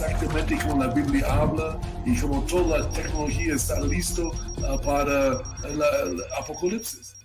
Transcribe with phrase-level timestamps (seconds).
[0.00, 6.22] Exactamente como la Biblia habla y como toda la tecnología está listo uh, para el
[6.40, 7.16] apocalipsis.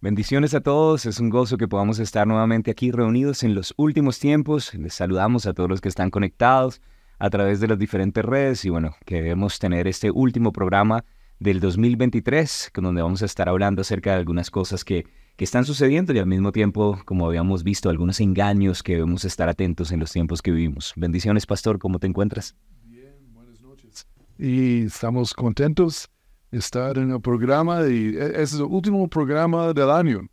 [0.00, 4.20] Bendiciones a todos, es un gozo que podamos estar nuevamente aquí reunidos en los últimos
[4.20, 4.72] tiempos.
[4.74, 6.80] Les saludamos a todos los que están conectados
[7.18, 11.04] a través de las diferentes redes y bueno, queremos tener este último programa
[11.40, 15.64] del 2023, con donde vamos a estar hablando acerca de algunas cosas que que están
[15.64, 20.00] sucediendo y al mismo tiempo, como habíamos visto, algunos engaños que debemos estar atentos en
[20.00, 20.94] los tiempos que vivimos.
[20.96, 22.56] Bendiciones, pastor, ¿cómo te encuentras?
[22.84, 24.06] Bien, buenas noches.
[24.38, 26.08] Y estamos contentos
[26.50, 30.26] de estar en el programa y e, es el último programa del año.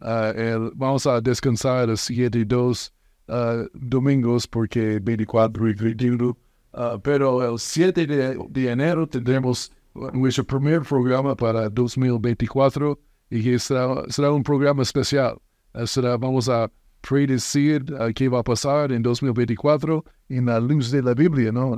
[0.00, 0.32] Ah,
[0.74, 2.94] vamos a descansar los 7 y 2
[3.28, 6.38] ah, domingos porque 24 y 21.
[6.72, 9.70] Ah, pero el 7 de, de enero tendremos
[10.14, 12.98] nuestro primer programa para 2024
[13.30, 15.38] y que será, un programa especial.
[15.74, 20.90] Eh, será, vamos a predecir uh, qué va a pasar en 2024 en la luz
[20.90, 21.52] de la Biblia.
[21.52, 21.76] No,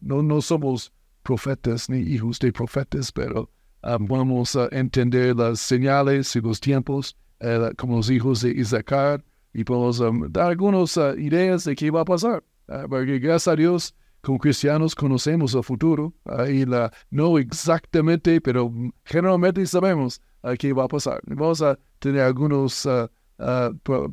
[0.00, 3.50] no, no somos profetas ni hijos de profetas, pero
[3.82, 9.22] ah, vamos a entender las señales y los tiempos eh, como los hijos de Isaac
[9.52, 12.42] y podemos um, dar algunas uh, ideas de qué va a pasar.
[12.68, 16.12] Uh, porque gracias a Dios, como cristianos conocemos el futuro
[16.48, 18.72] y la, no exactamente, pero
[19.04, 20.20] generalmente sabemos
[20.58, 21.20] qué va a pasar.
[21.26, 23.08] Vamos a tener algunos uh,
[23.38, 24.12] uh,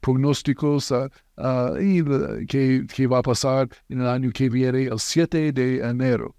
[0.00, 1.08] pronósticos uh,
[1.80, 6.34] y qué, va a pasar en el año que viene, el 7 de enero.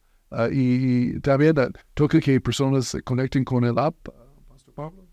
[0.52, 1.56] y, también
[1.94, 3.96] toca que personas conecten con el app,
[4.48, 5.06] Pastor Pablo.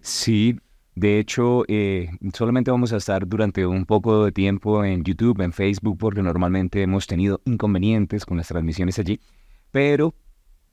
[0.00, 0.56] Sí,
[0.94, 5.52] de hecho, eh, solamente vamos a estar durante un poco de tiempo en YouTube, en
[5.52, 9.20] Facebook, porque normalmente hemos tenido inconvenientes con las transmisiones allí.
[9.70, 10.14] Pero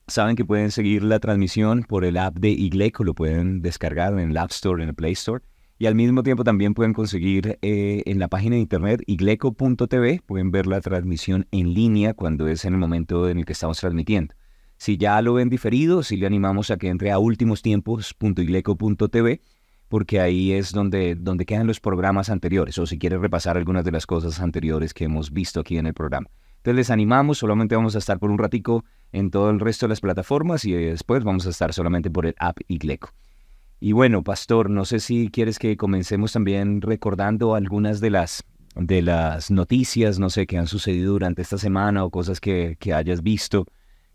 [0.08, 4.30] Saben que pueden seguir la transmisión por el app de Igleco, lo pueden descargar en
[4.30, 5.44] el App Store, en el Play Store.
[5.78, 10.50] Y al mismo tiempo también pueden conseguir eh, en la página de internet igleco.tv, pueden
[10.50, 14.34] ver la transmisión en línea cuando es en el momento en el que estamos transmitiendo.
[14.76, 19.40] Si ya lo ven diferido, sí le animamos a que entre a últimostiempos.igleco.tv,
[19.92, 23.92] porque ahí es donde, donde quedan los programas anteriores, o si quiere repasar algunas de
[23.92, 26.30] las cosas anteriores que hemos visto aquí en el programa.
[26.56, 29.90] Entonces les animamos, solamente vamos a estar por un ratico en todo el resto de
[29.90, 33.10] las plataformas y después vamos a estar solamente por el app Igleco.
[33.80, 39.02] Y bueno, Pastor, no sé si quieres que comencemos también recordando algunas de las, de
[39.02, 43.22] las noticias, no sé, que han sucedido durante esta semana o cosas que, que hayas
[43.22, 43.66] visto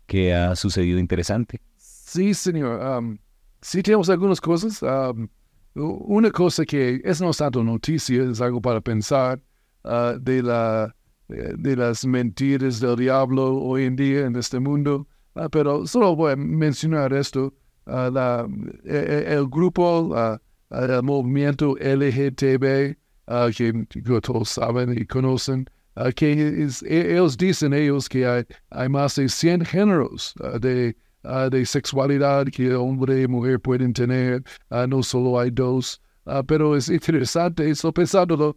[0.06, 1.60] que ha sucedido interesante.
[1.76, 2.80] Sí, señor.
[2.98, 3.18] Um,
[3.60, 4.82] sí tenemos algunas cosas.
[4.82, 5.28] Um,
[5.78, 9.40] una cosa que es no tanto noticia, es algo para pensar
[9.84, 10.94] uh, de la
[11.28, 16.32] de, las mentiras del diablo hoy en día en este mundo, ah, pero solo voy
[16.32, 17.54] a mencionar esto.
[17.86, 18.46] Ah,
[18.84, 20.14] e, e, el, grupo,
[20.70, 22.96] el movimiento LGTB,
[23.56, 25.66] que, todos saben y conocen,
[26.16, 32.46] que e, ellos dicen ellos que hay, hay más de 100 géneros de, de sexualidad
[32.46, 34.42] que hombre y mujer pueden tener,
[34.88, 36.00] no solo hay dos.
[36.46, 38.56] pero es interesante, eso pensándolo,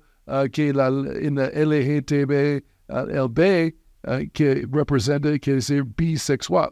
[0.51, 3.75] que la, en la LGTB, el B,
[4.33, 6.69] que representa, quiere decir bisexual,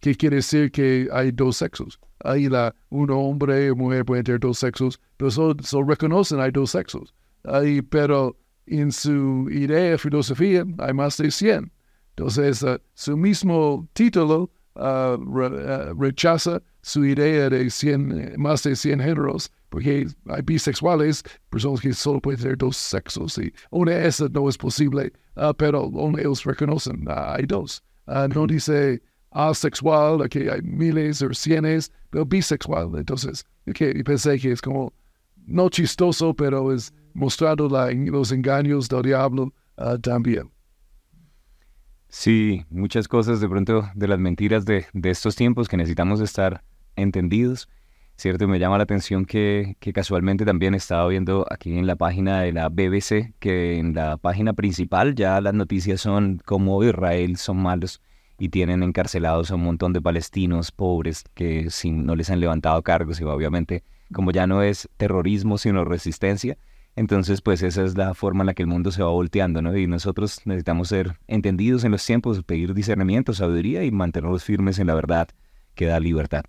[0.00, 1.98] que quiere decir que hay dos sexos.
[2.24, 6.50] Ahí la, un hombre y mujer pueden tener dos sexos, pero solo, solo reconocen hay
[6.50, 7.12] dos sexos.
[7.44, 11.70] Ahí, pero en su idea, filosofía, hay más de 100.
[12.16, 12.64] Entonces,
[12.94, 21.24] su mismo título rechaza su idea de 100, más de 100 géneros porque hay bisexuales,
[21.50, 25.52] personas que solo pueden tener dos sexos, y una de esas no es posible, uh,
[25.52, 27.82] pero ellos reconocen, uh, hay dos.
[28.06, 29.02] Uh, no dice
[29.32, 32.92] asexual, que hay miles o cienes, pero bisexual.
[32.96, 34.92] Entonces, okay, pensé que es como,
[35.44, 39.52] no chistoso, pero es mostrando la, los engaños del diablo
[40.02, 40.53] también.
[42.16, 46.62] Sí, muchas cosas de pronto de las mentiras de, de estos tiempos que necesitamos estar
[46.94, 47.68] entendidos.
[48.16, 48.46] ¿cierto?
[48.46, 52.52] Me llama la atención que, que casualmente también estaba viendo aquí en la página de
[52.52, 58.00] la BBC que en la página principal ya las noticias son como Israel son malos
[58.38, 62.80] y tienen encarcelados a un montón de palestinos pobres que sin, no les han levantado
[62.84, 63.82] cargos y obviamente
[64.12, 66.56] como ya no es terrorismo sino resistencia,
[66.96, 69.76] entonces pues esa es la forma en la que el mundo se va volteando, ¿no?
[69.76, 74.86] Y nosotros necesitamos ser entendidos en los tiempos, pedir discernimiento, sabiduría y mantenernos firmes en
[74.88, 75.28] la verdad
[75.74, 76.44] que da libertad.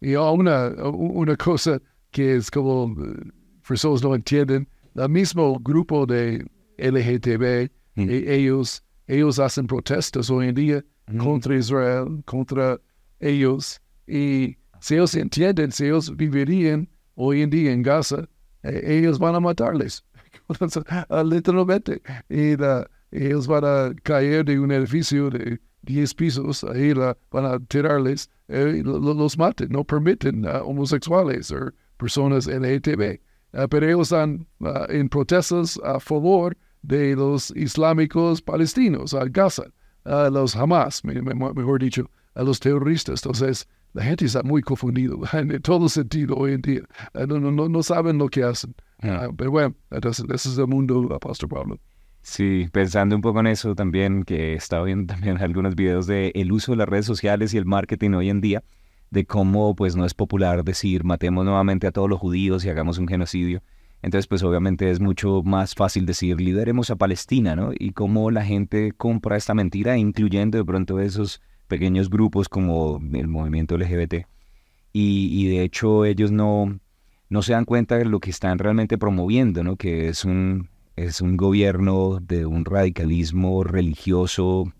[0.00, 1.80] Y una, una cosa
[2.10, 3.30] que es como eh,
[3.66, 6.44] personas no entienden, el mismo grupo de
[6.78, 8.08] LGTB, Mm.
[8.08, 10.84] e- ellos, ellos hacen protestas hoy en día
[11.18, 12.80] contra Israel, contra
[13.20, 13.82] ellos.
[14.06, 18.26] Y si ellos entienden, si ellos vivirían hoy en día en Gaza,
[18.62, 20.04] eh, ellos van a matarles,
[21.24, 22.02] literalmente.
[22.28, 27.44] Y la- ellos van a caer de un edificio de 10 pisos, ahí la, van
[27.44, 33.20] a tirarles, eh, los maten, no permiten a homosexuales o personas LGTB.
[33.52, 39.64] Ah, pero ellos están ah, en protestas a favor de los islámicos palestinos, a Gaza,
[40.04, 43.20] a los Hamas, me- me- mejor dicho, a los terroristas.
[43.22, 46.82] Entonces, la gente está muy confundida en todo sentido hoy en día.
[47.14, 48.74] Ah, No, no, no, no saben lo que hacen.
[49.00, 49.24] Ah.
[49.24, 51.78] Ah, pero bueno, entonces, ese es el mundo, Pastor Pablo.
[52.22, 56.52] Sí, pensando un poco en eso también, que estaba viendo también algunos videos de el
[56.52, 58.62] uso de las redes sociales y el marketing hoy en día,
[59.10, 62.98] de cómo pues no es popular decir matemos nuevamente a todos los judíos y hagamos
[62.98, 63.62] un genocidio.
[64.00, 67.72] Entonces pues obviamente es mucho más fácil decir lideremos a Palestina, ¿no?
[67.78, 71.42] Y cómo la gente compra esta mentira, incluyendo de pronto esos
[71.72, 74.26] pequeños grupos como el movimiento LGBT.
[74.92, 76.78] Y, de hecho ellos no,
[77.30, 79.76] no se dan cuenta de lo que están realmente promoviendo, ¿no?
[79.76, 84.70] Que es un, es un gobierno de un radicalismo religioso,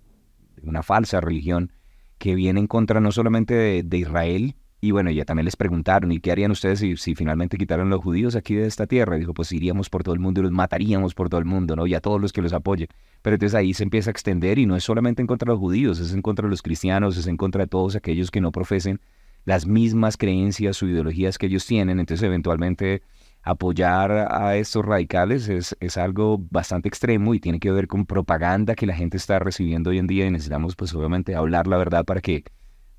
[0.62, 1.72] una falsa religión,
[2.18, 4.54] que viene en contra no solamente de Israel,
[4.84, 8.34] y bueno, ya también les preguntaron, ¿y qué harían ustedes si, finalmente quitaran los judíos
[8.34, 9.16] aquí de esta tierra?
[9.16, 11.76] Y dijo, pues iríamos por todo el mundo y los mataríamos por todo el mundo,
[11.76, 11.86] ¿no?
[11.86, 12.88] Y a todos los que los apoyen.
[13.22, 15.60] Pero entonces ahí se empieza a extender y no es solamente en contra de los
[15.60, 18.50] judíos, es en contra de los cristianos, es en contra de todos aquellos que no
[18.50, 19.00] profesen
[19.44, 22.00] las mismas creencias o ideologías que ellos tienen.
[22.00, 23.02] Entonces eventualmente
[23.44, 28.74] apoyar a estos radicales es, es algo bastante extremo y tiene que ver con propaganda
[28.74, 32.04] que la gente está recibiendo hoy en día y necesitamos pues obviamente hablar la verdad
[32.04, 32.42] para que,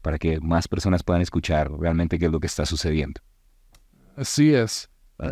[0.04, 3.20] para que más personas puedan escuchar realmente qué es lo que está sucediendo.
[4.16, 4.90] Así es.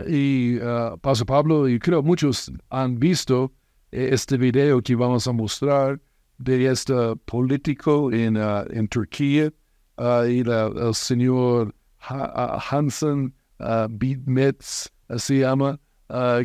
[0.08, 3.52] Y ah, Pastor Pablo, y creo muchos han visto
[3.92, 6.00] eh, este video que vamos a mostrar
[6.40, 6.94] de este
[7.26, 9.52] político en, ah, en Turquía
[9.98, 15.80] ah, y la- el señor Ha- Hansen uh, Bitmetz, se llama,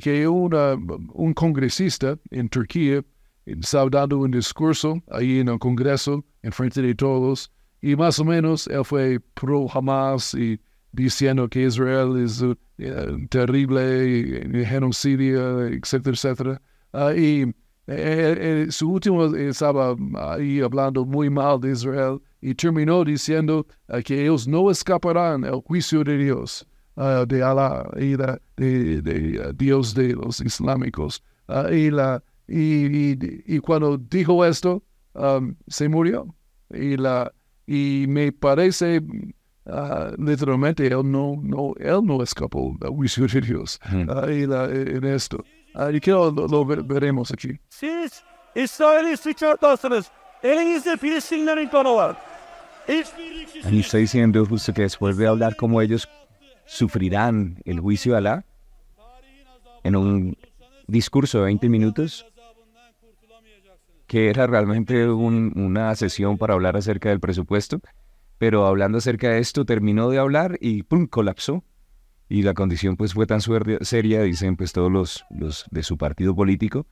[0.03, 3.03] que es un congresista en Turquía,
[3.47, 7.51] estaba dando un discurso ahí en el Congreso, en frente de todos,
[7.87, 10.59] y más o menos él fue pro Hamas y
[10.91, 12.43] diciendo que Israel es
[12.79, 16.63] eh, terrible, y, genocidio, etcétera, etcétera.
[16.93, 17.55] Ah, y eh,
[17.87, 19.95] eh, su último estaba
[20.33, 25.61] ahí hablando muy mal de Israel y terminó diciendo ah, que ellos no escaparán el
[25.65, 26.67] juicio de Dios,
[26.97, 31.23] ah, de Allah y de, de, ah, Dios de los islámicos.
[31.47, 34.83] Ah, y, la, y- y cuando dijo esto,
[35.15, 36.35] um, se murió.
[36.75, 37.33] Y, la,
[37.67, 39.01] y me parece
[39.67, 43.79] ah, literalmente él no, no, él no escapó del juicio de Dios
[44.09, 45.45] ah, y la- en esto.
[45.75, 47.59] Ah, y creo lo, lo ver- veremos aquí.
[47.69, 48.23] Siz
[48.55, 50.07] İsrail'i sıçartarsınız.
[50.43, 52.17] Elinizde Filistinlerin kanı var.
[53.65, 56.09] Ahí está diciendo justo que después de hablar cómo ellos
[56.67, 58.45] sufrirán el juicio de Alá
[59.85, 60.37] en un
[60.89, 62.25] discurso de 20 minutos,
[64.07, 67.81] que era realmente un- una sesión para hablar acerca del presupuesto,
[68.39, 71.07] pero hablando acerca de esto terminó de hablar y ¡pum!
[71.07, 71.65] colapsó.
[72.29, 76.35] Y la condición pues fue tan seria, dicen pues todos los, los de su partido
[76.35, 76.87] político,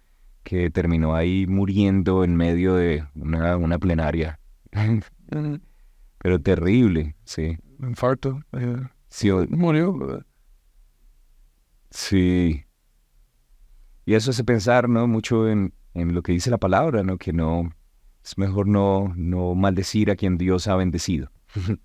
[0.44, 4.38] que terminó ahí muriendo en medio de una, una plenaria.
[6.18, 7.58] pero terrible, sí.
[7.80, 8.40] Infarto.
[8.52, 8.76] eh,
[9.08, 10.24] Sí, o- murió.
[11.90, 12.64] sí.
[14.06, 15.06] Y eso hace pensar, ¿no?
[15.06, 17.18] Mucho en, en lo que dice la palabra, ¿no?
[17.18, 17.70] Que no,
[18.24, 21.30] es mejor no, no maldecir a quien Dios ha bendecido.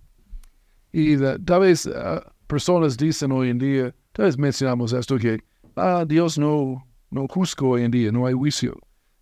[0.92, 5.40] Y la- tal vez ah, personas dicen hoy en día, tal vez mencionamos esto que
[5.76, 8.76] ah, Dios no, no juzga hoy en día, no hay juicio.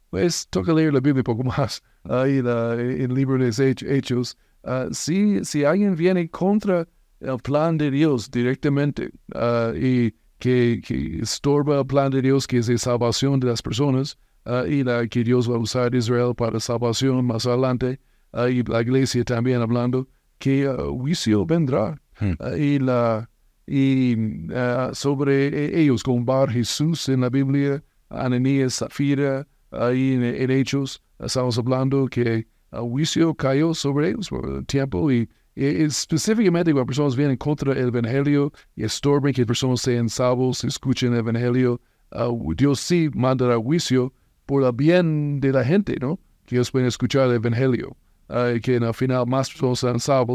[0.10, 1.84] Pues toca leer la Biblia un poco más.
[2.04, 4.38] Ahí la, en el libro de Hechos.
[4.64, 6.88] Ah, si, si alguien viene contra
[7.20, 12.60] el plan de Dios directamente ah, y que, que estorba el plan de Dios, que
[12.60, 14.18] es de salvación de las personas,
[14.48, 18.00] ah, y la, que Dios va a usar a Israel para salvación más adelante,
[18.32, 20.08] ah, y la iglesia también hablando,
[20.40, 22.02] que ah, juicio vendrá.
[22.20, 22.34] Hmm.
[22.40, 23.30] Ah, y la,
[23.68, 24.16] y
[24.56, 30.50] ah, sobre e- ellos, con Bar Jesús en la Biblia, Ananías, Zafira, ahí en, en
[30.50, 36.72] Hechos, estamos hablando que el juicio cayó sobre ellos por el tiempo y, y específicamente
[36.72, 41.82] cuando personas vienen contra el Evangelio y estorben que personas sean salvos, escuchen el Evangelio,
[42.12, 44.14] ah, Dios sí mandará juicio
[44.48, 46.20] por el bien de la gente, ¿no?
[46.46, 47.96] Que ellos pueden escuchar el Evangelio.
[48.30, 50.28] eh, que al final más personas sean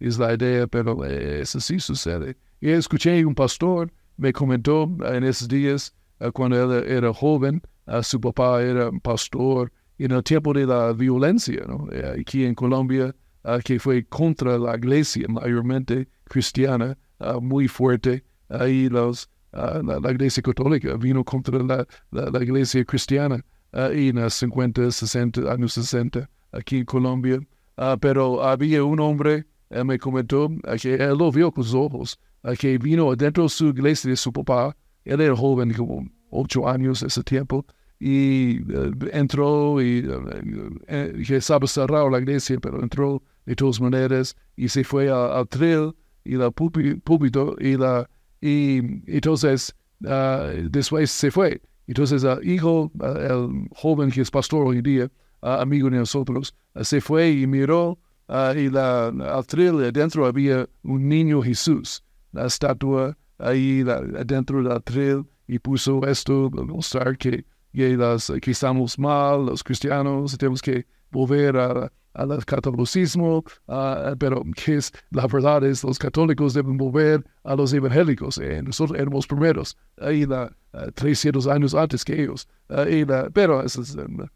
[0.00, 2.36] es la idea, pero eh, eso sí sucede.
[2.60, 8.02] Y escuché un pastor, me comentó en esos días, eh, cuando él era joven, eh,
[8.02, 11.88] su papá era pastor, en el tiempo de la violencia, ¿no?
[11.92, 18.24] Eh, aquí en Colombia, eh, que fue contra la iglesia mayormente cristiana, eh, muy fuerte.
[18.48, 24.34] Ahí los, eh, la, iglesia católica vino contra la, la iglesia cristiana eh, en los
[24.34, 27.40] 50, 60, años 60, aquí en Colombia.
[27.76, 32.18] Ah, pero había un hombre, él me comentó, que él lo vio con sus ojos,
[32.58, 34.76] que vino dentro de su iglesia de su papá.
[35.04, 37.64] Él era joven, como ocho años ese tiempo,
[38.00, 43.80] y eh, entró y eh, eh, que estaba cerrado la iglesia, pero entró de todas
[43.80, 45.92] maneras y se fue al trail
[46.24, 48.08] y la púlpi- púlpito y la
[48.40, 49.74] y entonces
[50.06, 51.60] ah, después se fue.
[51.88, 55.10] Entonces el hijo, ah, el joven que es pastor hoy día,
[55.42, 60.26] ah, amigo de nosotros, ah, se fue y miró ah, y la, al trail adentro
[60.26, 66.64] había un niño Jesús, la estatua ahí la- adentro del trail y puso esto para
[66.64, 67.96] mostrar que, que,
[68.42, 74.92] que estamos mal, los cristianos, tenemos que volver a, al catolicismo, ah, pero que es,
[75.10, 80.26] la verdad es los católicos deben volver a los evangélicos, eh, nosotros éramos primeros, ahí
[80.26, 83.84] la, ah, 300 años antes que ellos, ah, y la- pero es, eh,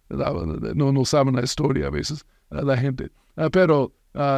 [0.09, 0.33] la-
[0.75, 3.11] no, no saben la historia a veces la gente,
[3.53, 3.93] pero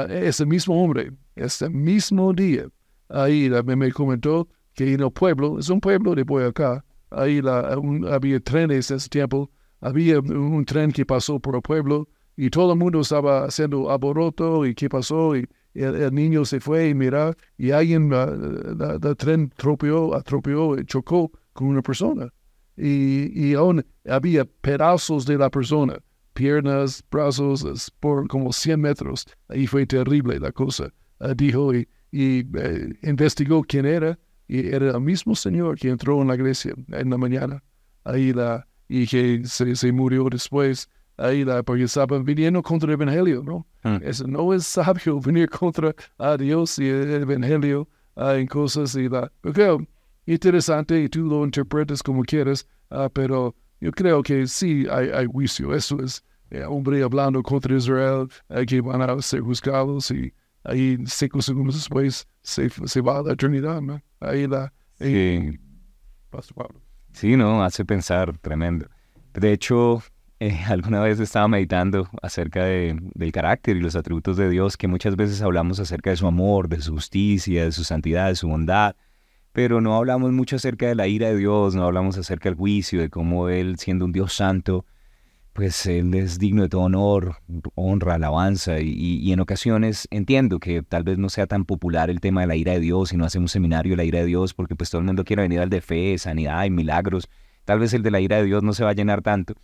[0.08, 2.66] ese mismo hombre, ese mismo día,
[3.08, 7.76] ahí me, me comentó que en el pueblo, es un pueblo de Boyacá, ahí la,
[7.78, 12.08] un- había trenes en ese tiempo, había un, un tren que pasó por el pueblo
[12.36, 16.60] y todo el mundo estaba haciendo alboroto y qué pasó y el, el niño se
[16.60, 21.82] fue y mira y alguien ah, la- la tren atropelló, atropelló y chocó con una
[21.82, 22.32] persona
[22.76, 25.98] y, y aún había pedazos de la persona,
[26.32, 29.26] piernas, brazos, por como 100 metros.
[29.48, 30.88] Ahí fue terrible la cosa.
[31.20, 36.20] Ah, dijo y, y, eh, investigó quién era y era el mismo señor que entró
[36.20, 37.62] en la iglesia en la mañana.
[38.02, 40.88] Ahí la, y que se, se murió después.
[41.16, 43.66] Ahí la, porque estaban viniendo contra el evangelio, ¿no?
[43.82, 43.98] Hmm.
[44.02, 49.08] Eso no es sabio venir contra a Dios y el evangelio ah, en cosas y
[49.08, 49.30] la.
[49.44, 49.58] Ok,
[50.26, 55.26] interesante y tú lo interpretas como quieras, ah, pero yo creo que sí hay, hay
[55.26, 55.74] juicio.
[55.74, 60.32] Eso es eh, hombre hablando contra Israel, eh, que van a ser juzgados y
[60.64, 64.00] ahí cinco segundos después se, se va a la eternidad, ¿no?
[64.20, 64.72] Ahí la...
[65.00, 65.58] eh, Sí.
[66.30, 66.80] Pastor Pablo.
[67.12, 68.86] Sí, no, hace pensar tremendo.
[69.34, 70.02] De hecho,
[70.40, 74.88] eh, alguna vez estaba meditando acerca de- del carácter y los atributos de Dios, que
[74.88, 78.48] muchas veces hablamos acerca de su amor, de su justicia, de su santidad, de su
[78.48, 78.96] bondad,
[79.52, 83.00] pero no hablamos mucho acerca de la ira de Dios, no hablamos acerca del juicio,
[83.00, 84.84] de cómo Él, siendo un Dios santo,
[85.52, 87.36] pues Él es digno de todo honor,
[87.76, 92.20] honra, alabanza, y, y- en ocasiones entiendo que tal vez no sea tan popular el
[92.20, 94.54] tema de la ira de Dios y no hacemos seminario de la ira de Dios
[94.54, 97.28] porque pues todo el mundo quiere venir al de fe, sanidad y milagros.
[97.64, 99.54] Tal vez el de la ira de Dios no se va a llenar tanto,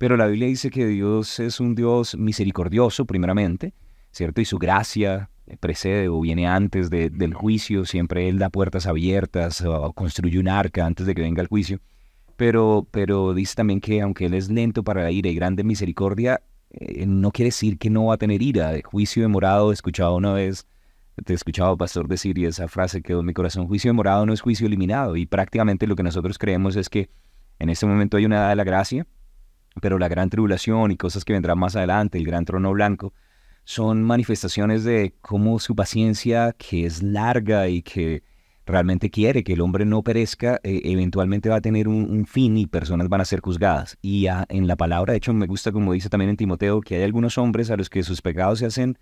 [0.00, 3.74] pero la Biblia dice que Dios es un Dios misericordioso, primeramente,
[4.12, 4.40] ¿cierto?
[4.40, 5.28] Y su gracia
[5.60, 10.48] precede o viene antes de- del juicio, siempre Él da puertas abiertas o construye un
[10.48, 11.80] arca antes de que venga el juicio.
[12.36, 16.40] Pero, pero dice también que aunque Él es lento para la ira y grande misericordia,
[16.70, 18.72] eh, no quiere decir que no va a tener ira.
[18.72, 20.66] De juicio demorado, he escuchado una vez,
[21.26, 24.32] te he escuchado, pastor, decir, y esa frase quedó en mi corazón, juicio demorado no
[24.32, 25.14] es juicio eliminado.
[25.16, 27.10] Y prácticamente lo que nosotros creemos es que
[27.58, 29.06] en este momento hay una edad de la gracia,
[29.80, 33.12] pero la gran tribulación y cosas que vendrán más adelante, el gran trono blanco,
[33.64, 38.22] son manifestaciones de cómo su paciencia, que es larga y que
[38.66, 42.56] realmente quiere que el hombre no perezca, eh, eventualmente va a tener un, un fin
[42.56, 43.98] y personas van a ser juzgadas.
[44.00, 46.96] Y ah, en la palabra, de hecho, me gusta como dice también en Timoteo, que
[46.96, 48.98] hay algunos hombres a los que sus pecados se hacen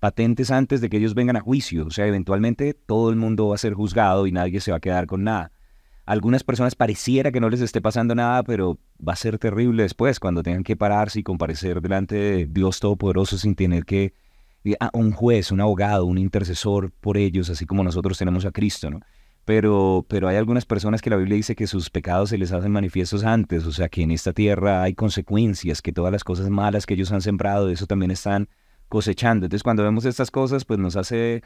[0.00, 1.86] patentes antes de que ellos vengan a juicio.
[1.86, 4.80] O sea, eventualmente todo el mundo va a ser juzgado y nadie se va a
[4.80, 5.52] quedar con nada.
[6.06, 10.20] Algunas personas pareciera que no les esté pasando nada, pero va a ser terrible después
[10.20, 14.14] cuando tengan que pararse y comparecer delante de Dios Todopoderoso sin tener que
[14.80, 18.90] a un juez, un abogado, un intercesor por ellos, así como nosotros tenemos a Cristo,
[18.90, 19.00] ¿no?
[19.44, 22.72] Pero, pero hay algunas personas que la Biblia dice que sus pecados se les hacen
[22.72, 26.84] manifiestos antes, o sea que en esta tierra hay consecuencias, que todas las cosas malas
[26.84, 28.48] que ellos han sembrado, de eso también están
[28.88, 29.46] cosechando.
[29.46, 31.42] Entonces cuando vemos estas cosas, pues nos hace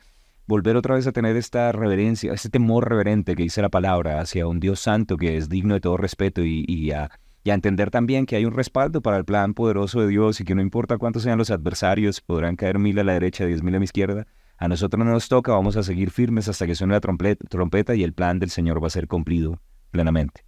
[0.46, 4.46] volver otra vez a tener esta reverencia, este temor reverente que dice la palabra hacia
[4.46, 7.10] un Dios santo que es digno de todo respeto y, y a,
[7.44, 10.44] y a entender también que hay un respaldo para el plan poderoso de Dios y
[10.44, 13.74] que no importa cuántos sean los adversarios, podrán caer mil a la derecha, diez mil
[13.74, 14.26] a mi izquierda,
[14.58, 17.94] a nosotros no nos toca, vamos a seguir firmes hasta que suene la trompeta, trompeta
[17.94, 20.44] y el plan del Señor va a ser cumplido plenamente.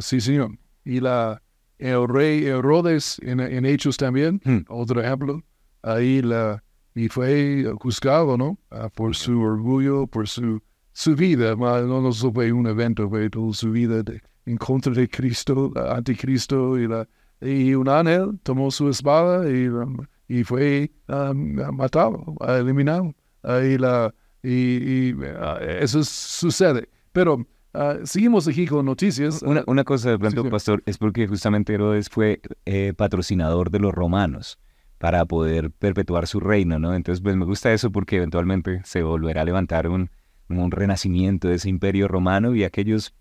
[0.00, 0.58] Sí, señor.
[0.84, 1.42] Y la,
[1.78, 4.58] el rey Herodes en, en Hechos también, Hmm.
[4.68, 5.42] otro ejemplo,
[5.82, 6.62] ahí la,
[6.98, 8.58] y fue juzgado, ¿no?
[8.70, 10.60] Ah, por su orgullo, por su,
[10.92, 15.08] su vida, no, no fue un evento, fue toda su vida de- en contra de
[15.08, 17.06] Cristo, anticristo, y, la,
[17.40, 23.14] y un ángel tomó su espada y, um, y fue um, matado, eliminado.
[23.42, 24.12] Ahí la,
[24.42, 26.88] y, y, ah, eso sucede.
[27.12, 29.42] Pero ah, seguimos aquí con noticias.
[29.42, 30.48] Una, una cosa de pronto, sí.
[30.50, 34.58] pastor, es porque justamente Herodes fue eh, patrocinador de los romanos
[34.98, 36.94] para poder perpetuar su reino, ¿no?
[36.94, 40.10] Entonces, pues me gusta eso porque eventualmente se volverá a levantar un,
[40.48, 43.14] un renacimiento de ese imperio romano y aquellos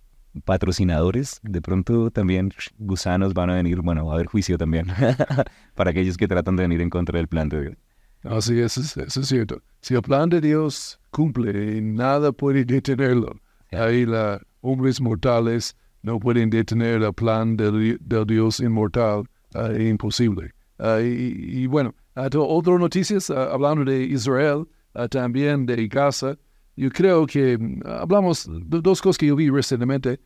[0.43, 4.87] patrocinadores, de pronto también gusanos van a venir, bueno, va a haber juicio también
[5.75, 7.77] para aquellos que tratan de venir en contra del plan de Dios.
[8.23, 9.61] Así es, eso es, cierto.
[9.81, 13.39] Si el plan de Dios cumple nada puede detenerlo,
[13.71, 20.51] ahí los hombres mortales no pueden detener el plan del, del Dios inmortal, ah, imposible.
[20.79, 24.65] Ah, y, y bueno, ah, otras noticias, ah, hablando de Israel,
[25.11, 26.37] también de Gaza,
[26.75, 30.19] yo creo que hablamos de dos cosas que yo vi recientemente,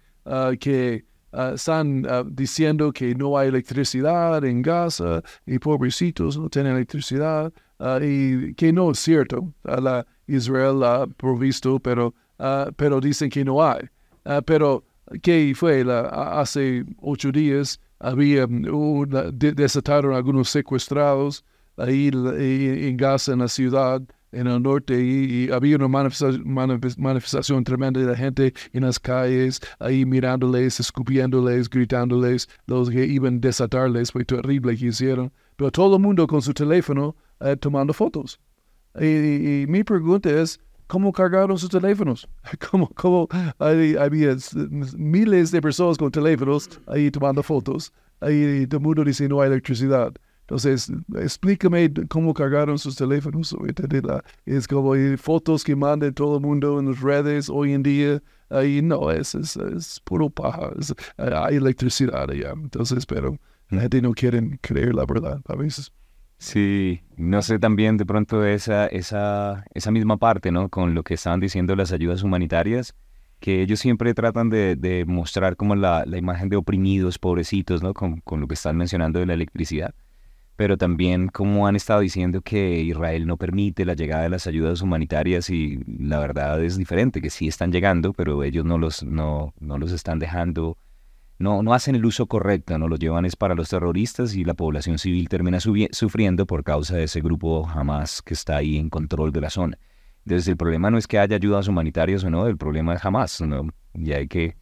[0.60, 1.04] que
[1.56, 7.52] están diciendo que no hay electricidad en Gaza y pobrecitos no tienen electricidad
[8.02, 9.54] y que no es cierto.
[9.64, 12.14] La Israel ha provisto, pero,
[12.78, 13.90] pero dicen que no hay.
[14.46, 14.84] Pero,
[15.22, 15.84] ¿qué fue?
[15.84, 21.44] La- hace ocho días había mm, una- de- desataron algunos secuestrados
[21.78, 24.02] ahí en Gaza, en la ciudad,
[24.34, 28.84] en el norte, y, y había una manifesta- manifes- manifestación tremenda de la gente en
[28.84, 35.32] las calles, ahí mirándoles, escupiéndoles, gritándoles, los que iban a desatarles, fue terrible que hicieron.
[35.58, 38.40] Pero todo el mundo con su teléfono eh, tomando fotos.
[39.00, 40.60] Y, y- y mi pregunta es,
[40.92, 42.28] ¿cómo cargaron sus teléfonos?
[42.70, 43.28] ¿Cómo, cómo
[43.60, 44.36] hay- había
[44.98, 47.94] miles de personas con teléfonos ahí tomando fotos?
[48.20, 50.12] Ahí todo el mundo dice no hay electricidad.
[50.42, 53.56] Entonces, explícame cómo cargaron sus teléfonos.
[54.46, 58.22] Es como fotos que mandan todo el mundo en las redes hoy en día.
[58.50, 60.72] Ahí no, es, es, es puro paja.
[60.78, 62.52] Es- hay electricidad allá.
[62.52, 63.38] Entonces, pero
[63.70, 65.92] la gente no quiere creer la verdad a veces.
[66.42, 70.70] Sí, no sé también de pronto esa, esa, esa misma parte, ¿no?
[70.70, 72.96] Con lo que estaban diciendo las ayudas humanitarias,
[73.40, 77.94] que ellos siempre tratan de, de mostrar como la, la imagen de oprimidos, pobrecitos, ¿no?
[77.94, 79.94] Con, con lo que están mencionando de la electricidad,
[80.56, 84.82] pero también como han estado diciendo que Israel no permite la llegada de las ayudas
[84.82, 89.54] humanitarias y la verdad es diferente, que sí están llegando, pero ellos no los, no,
[89.60, 90.76] no los están dejando
[91.42, 94.54] no, no hacen el uso correcto, no lo llevan es para los terroristas y la
[94.54, 99.32] población civil termina sufriendo por causa de ese grupo Hamas que está ahí en control
[99.32, 99.78] de la zona.
[100.26, 103.42] Entonces el problema no es que haya ayudas humanitarias o no, el problema es Hamas,
[103.42, 103.68] ¿no?
[103.94, 104.56] y hay que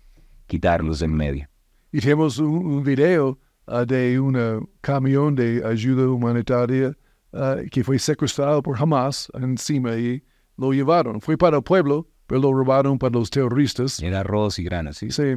[0.48, 1.50] quitarlos de en medio.
[1.92, 6.96] Tenemos un, un video ah, de un camión de ayuda humanitaria
[7.34, 10.24] ah, que fue secuestrado por Hamas encima y
[10.58, 11.22] lo llevaron.
[11.22, 14.02] Fue para el pueblo, pero lo robaron para los terroristas.
[14.02, 15.12] Era arroz y granos, ¿sí?
[15.12, 15.36] Sí.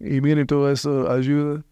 [0.00, 1.64] Y miren toda esa ayuda.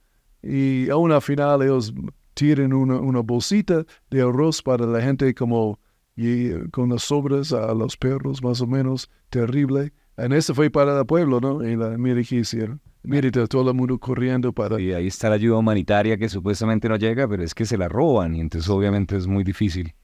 [0.43, 1.93] Y aún al final ellos
[2.35, 5.81] tiran una, una bolsita de arroz para la gente como
[6.19, 9.11] y, con las sobras a los perros, más o menos.
[9.31, 9.93] Terrible.
[10.17, 11.65] En eso fue para el pueblo, ¿no?
[11.67, 12.81] Y la, mire qué hicieron.
[13.05, 14.81] Mire todo el mundo corriendo para...
[14.81, 17.89] Y ahí está la ayuda humanitaria que supuestamente no llega, pero es que se la
[17.89, 19.95] roban y entonces obviamente es muy difícil.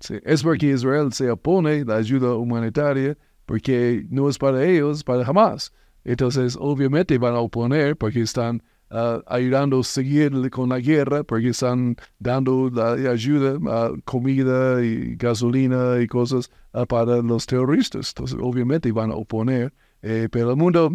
[0.00, 3.16] Sí, es porque Israel se opone a la ayuda humanitaria
[3.46, 5.72] porque no es para ellos, es para Hamas.
[6.04, 11.48] Entonces, obviamente van a oponer porque están ah, ayudando a seguir con la guerra, porque
[11.48, 12.70] están dando
[13.10, 18.10] ayuda, ah, comida y gasolina y cosas ah, para los terroristas.
[18.10, 19.72] Entonces, obviamente van a oponer.
[20.04, 20.90] Eh, pero el mundo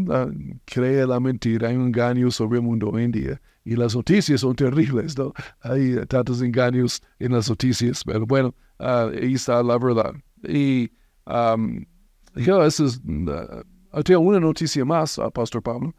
[0.65, 3.41] cree la mentira, hay un engaño sobre el mundo hoy en día.
[3.63, 5.33] Y las noticias son terribles, ¿no?
[5.61, 10.13] Hay tantos engaños en las noticias, pero bueno, ah, ahí está la verdad.
[10.43, 10.91] Y
[11.25, 11.85] um,
[12.35, 13.01] yo, eso es,
[14.04, 15.93] tengo una noticia más, ah, Pastor Pablo,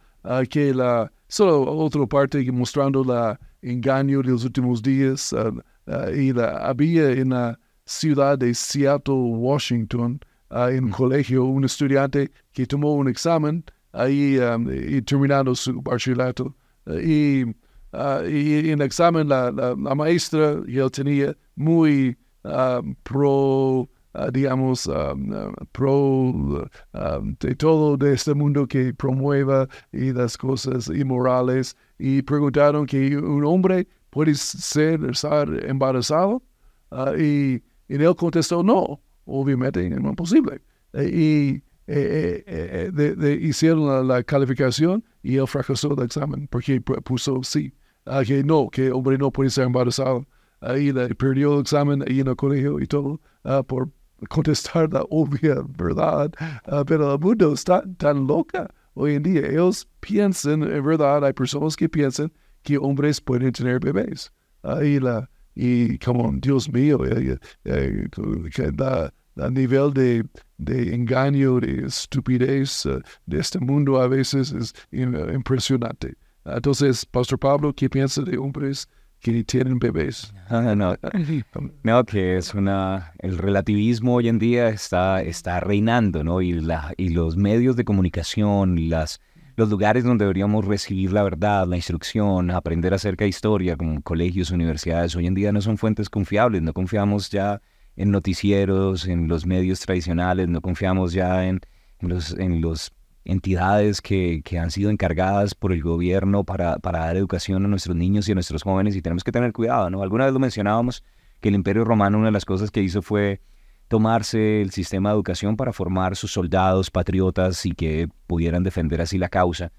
[0.51, 5.53] que la, solo otra parte mostrando la engaño de los últimos días, ah,
[5.87, 10.21] ah, y la, había en la ciudad de Seattle, Washington,
[10.51, 16.55] en un colegio, un estudiante que tomó un examen ahí um, y terminando su bachillerato.
[17.03, 17.45] y,
[17.93, 23.89] ah, y en el examen la, la, la maestra que él tenía muy ah, pro,
[24.33, 30.89] digamos, um, ah, pro ah, de todo de este mundo que promueva y las cosas
[30.89, 31.77] inmorales.
[31.99, 36.43] Y preguntaron que un hombre puede ser, estar embarazado.
[36.91, 40.61] Ah, y, y él contestó, no, obviamente es imposible.
[40.95, 47.43] Eh, y eh, eh, hicieron la, calificación y él fracasó el examen porque pu- puso
[47.43, 47.73] sí,
[48.11, 50.27] Ah, que no, que hombre no puede ser embarazado.
[50.63, 53.91] le perdió el examen ahí en el colegio y todo ah, por
[54.29, 56.33] contestar la obvia verdad.
[56.67, 59.47] Ah, pero el mundo está tan loca hoy en día.
[59.47, 64.33] Ellos piensan, en verdad, hay personas que piensan que hombres pueden tener bebés.
[64.63, 70.25] Ahí la, y como, Dios mío, eh, eh, eh, la, la nivel de,
[70.59, 76.17] de engaño, de estupidez eh, de este mundo a veces es im- impresionante.
[76.45, 78.89] Entonces, Pastor Pablo, ¿qué piensa de hombres
[79.21, 80.33] que tienen bebés?
[80.49, 80.97] Ah, no,
[81.83, 83.13] no, que es una...
[83.19, 86.41] El relativismo hoy en día está, está reinando, ¿no?
[86.41, 89.21] Y, la, y los medios de comunicación, las,
[89.57, 94.51] los lugares donde deberíamos recibir la verdad, la instrucción, aprender acerca de historia, como colegios,
[94.51, 97.61] universidades, hoy en día no son fuentes confiables, no confiamos ya
[97.97, 101.61] en noticieros, en los medios tradicionales, no confiamos ya en,
[101.99, 102.93] en los, en los
[103.29, 107.95] entidades que, que han sido encargadas por el gobierno para, para dar educación a nuestros
[107.95, 110.03] niños y a nuestros jóvenes y tenemos que tener cuidado, ¿no?
[110.03, 111.05] Alguna vez lo mencionábamos
[111.41, 113.43] que el Imperio Romano una de las cosas que hizo fue
[113.87, 119.19] tomarse el sistema de educación para formar sus soldados patriotas y que pudieran defender así
[119.19, 119.73] la causa.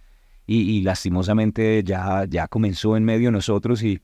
[0.45, 4.01] Y, lastimosamente ya, ya comenzó en medio de nosotros y,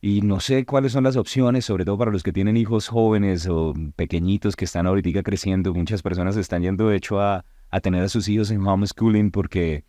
[0.00, 3.46] y no sé cuáles son las opciones, sobre todo para los que tienen hijos jóvenes
[3.48, 5.72] o pequeñitos que están ahorita creciendo.
[5.72, 9.84] Muchas personas están yendo de hecho a, a tener a sus hijos en homeschooling porque,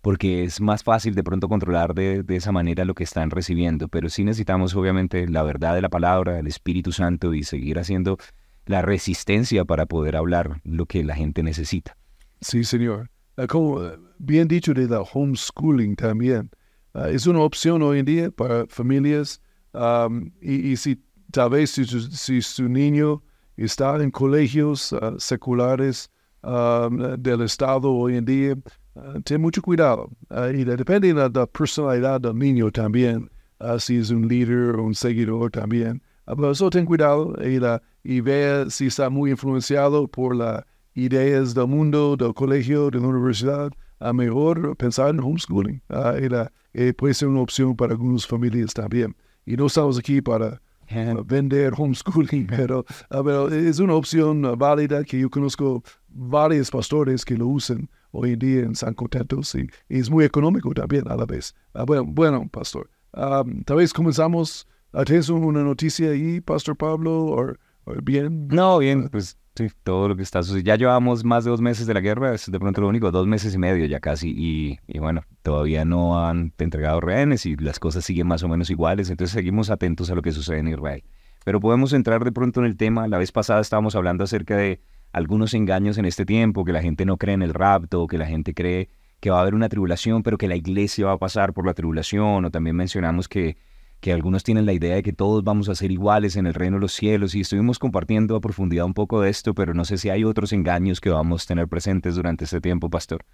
[0.00, 3.88] porque es más fácil de pronto controlar de, de esa manera lo que están recibiendo.
[3.88, 8.18] Pero sí necesitamos obviamente la verdad de la palabra, el Espíritu Santo y seguir haciendo
[8.66, 11.96] la resistencia para poder hablar lo que la gente necesita.
[12.40, 13.10] Sí, señor.
[13.36, 16.50] Ah, Como eh, bien dicho de la homeschooling también,
[16.94, 19.40] ah, es una opción hoy en día para familias
[19.72, 23.22] am, y, si tal vez si, si su niño
[23.56, 26.10] está en colegios ah, seculares
[26.42, 28.56] am, del Estado hoy en día,
[28.96, 30.08] ah, ten mucho cuidado.
[30.28, 34.76] Ah, y de- depende de la, personalidad del niño también, ah, si es un líder
[34.76, 36.02] o un seguidor también.
[36.26, 40.64] Ah, pero eso ten cuidado y, la, y vea si está muy influenciado por las
[40.94, 43.70] ideas del mundo, del colegio, de la universidad.
[44.02, 45.82] A mejor pensar en homeschooling.
[45.90, 49.14] Ah, y la- eh, puede ser una opción para algunas familias también.
[49.44, 55.04] Y no estamos aquí para uh, vender homeschooling, pero, ah, pero es una opción válida
[55.04, 59.68] que yo conozco varios pastores que lo usan hoy en día en San Contentos y,
[59.88, 61.54] es muy económico también a la vez.
[61.74, 64.66] Ah, bueno, bueno, pastor, ah, tal vez comenzamos.
[65.06, 67.26] ¿Tienes una noticia ahí, Pastor Pablo?
[67.26, 68.48] ¿O o bien?
[68.48, 70.68] No, bien, pues sí, todo lo que está sucediendo.
[70.68, 73.26] Ya llevamos más de dos meses de la guerra, es de pronto lo único, dos
[73.26, 77.78] meses y medio ya casi, y, y bueno, todavía no han entregado rehenes y las
[77.78, 81.04] cosas siguen más o menos iguales, entonces seguimos atentos a lo que sucede en Israel.
[81.44, 84.82] Pero podemos entrar de pronto en el tema, la vez pasada estábamos hablando acerca de
[85.12, 88.26] algunos engaños en este tiempo, que la gente no cree en el rapto, que la
[88.26, 88.88] gente cree
[89.20, 91.74] que va a haber una tribulación, pero que la iglesia va a pasar por la
[91.74, 93.56] tribulación, o también mencionamos que
[94.00, 96.78] que algunos tienen la idea de que todos vamos a ser iguales en el reino
[96.78, 99.98] de los cielos y estuvimos compartiendo a profundidad un poco de esto, pero no sé
[99.98, 103.24] si hay otros engaños que vamos a tener presentes durante este tiempo, pastor.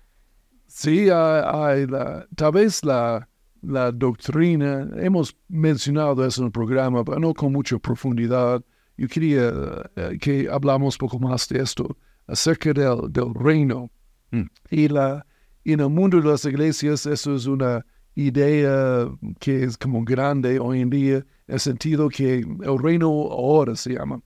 [0.66, 3.28] Sí, hay, la, tal vez la,
[3.62, 8.62] la doctrina, hemos mencionado eso en el programa, pero no con mucha profundidad.
[8.96, 9.52] Yo quería
[9.96, 13.90] eh, que hablamos un poco más de esto, acerca del, del reino.
[14.30, 14.46] Mm.
[14.70, 15.26] Y la,
[15.64, 19.08] en el mundo de las iglesias, eso es una idea
[19.40, 23.94] que es como grande hoy en día, en el sentido que el reino ahora se
[23.94, 24.20] llama.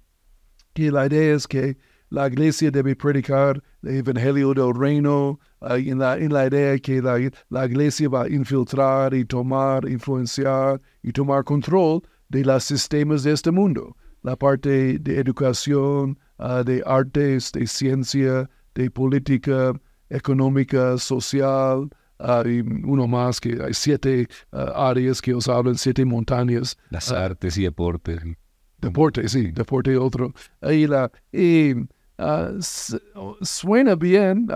[0.74, 1.76] Y la idea es que
[2.11, 7.18] la iglesia debe predicar el evangelio del reino en, la, en la idea que la,
[7.50, 13.33] la iglesia va a infiltrar y tomar, influenciar y tomar control de los sistemas de
[13.33, 13.96] este mundo.
[14.22, 19.72] La parte de educación, ah, de artes, de ciencia, de política
[20.11, 26.04] económica, social, ah, y uno más que hay siete ah, áreas que os hablan, siete
[26.04, 28.20] montañas Las artes y deportes.
[28.78, 30.33] Deporte, sí, deporte otro.
[30.62, 31.74] Y, la, y
[33.42, 34.48] suena bien,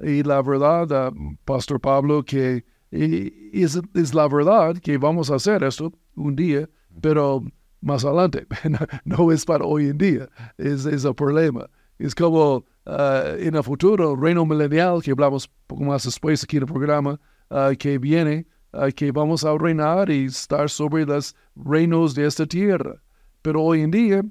[0.00, 1.12] y la verdad,
[1.44, 6.68] Pastor Pablo, que y- es, es la verdad que vamos a hacer esto un día,
[7.00, 7.42] pero
[7.80, 8.46] más adelante,
[9.04, 11.68] no es para hoy en día, es, es el problema.
[12.00, 16.56] Es como ah, en el futuro, el reino milenial, que hablamos poco más después aquí
[16.56, 21.36] en el programa, ah, que viene, ah, que vamos a reinar y estar sobre los
[21.54, 23.02] reinos de esta tierra.
[23.42, 24.22] Pero hoy en día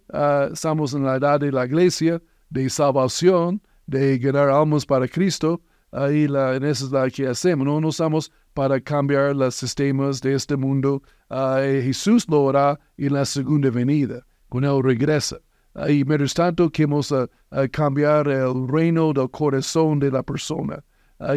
[0.51, 5.61] estamos en la edad de la iglesia, de salvación, de ganar almas para Cristo.
[5.91, 7.65] Ahí en es la que hacemos.
[7.65, 11.01] No, no estamos para cambiar los sistemas de este mundo.
[11.29, 15.37] Eh, Jesús lo hará en la segunda venida, cuando Él regresa.
[15.75, 20.83] Ah, y mientras tanto, queremos ah, ah, cambiar el reino del corazón de la persona.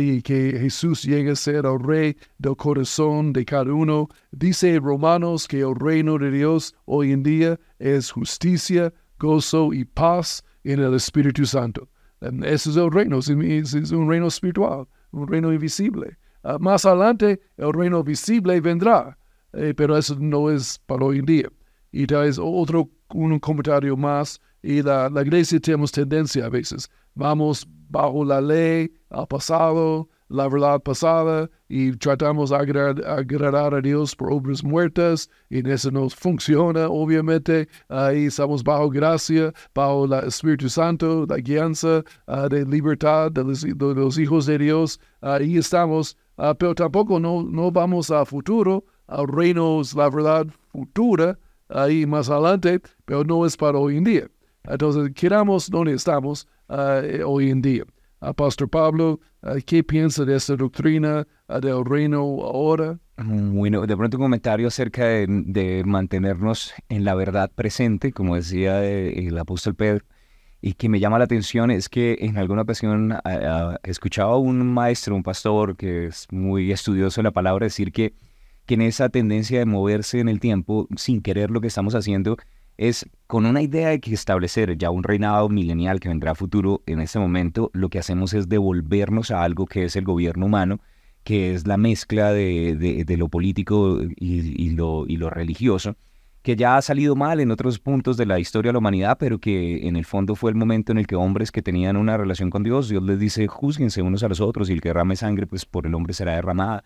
[0.00, 4.08] y que Jesús llegue a ser el rey del corazón de cada uno.
[4.32, 10.42] Dice Romanos que el reino de Dios hoy en día es justicia, gozo y paz
[10.64, 11.88] en el Espíritu Santo.
[12.20, 13.28] Ese es el reino, es,
[13.92, 16.16] un reino espiritual, un reino invisible.
[16.42, 19.16] Ah, más adelante el reino visible vendrá,
[19.52, 21.48] eh, pero eso no es para hoy en día.
[21.92, 26.90] Y tal vez otro un comentario más, y la, la iglesia tenemos tendencia a veces,
[27.14, 34.16] vamos bajo la ley, al pasado, la verdad pasada y tratamos de agradar, a Dios
[34.16, 37.68] por obras muertas y eso no funciona, obviamente.
[37.88, 44.18] Ahí estamos bajo gracia, bajo el Espíritu Santo, la guianza ah, de libertad de los,
[44.18, 44.98] hijos de Dios.
[45.20, 46.16] Ahí estamos,
[46.50, 52.28] ah, pero tampoco no, no vamos a futuro, al reino la verdad futura, ahí más
[52.28, 54.28] adelante, pero no es para hoy en día.
[54.64, 57.84] Entonces, queramos donde estamos ah, hoy en día.
[58.36, 59.18] Pastor Pablo,
[59.66, 61.26] ¿qué piensa de esta doctrina
[61.60, 63.00] del reino ahora?
[63.16, 69.26] Bueno, de pronto un comentario acerca de, mantenernos en la verdad presente, como decía eh,
[69.26, 70.04] el apóstol Pedro,
[70.62, 73.18] y que me llama la atención es que en alguna ocasión
[73.82, 78.14] escuchaba a un maestro, un pastor que es muy estudioso de la palabra, decir que,
[78.64, 82.36] que en esa tendencia de moverse en el tiempo sin querer lo que estamos haciendo,
[82.78, 86.82] es con una idea de que establecer ya un reinado milenial que vendrá a futuro,
[86.86, 90.78] en este momento lo que hacemos es devolvernos a algo que es el gobierno humano,
[91.24, 95.96] que es la mezcla de, lo político y, lo, y lo religioso,
[96.42, 99.38] que ya ha salido mal en otros puntos de la historia de la humanidad, pero
[99.38, 102.50] que en el fondo fue el momento en el que hombres que tenían una relación
[102.50, 105.46] con Dios, Dios les dice, juzguense unos a los otros, y el que derrame sangre,
[105.46, 106.84] pues por el hombre será derramada.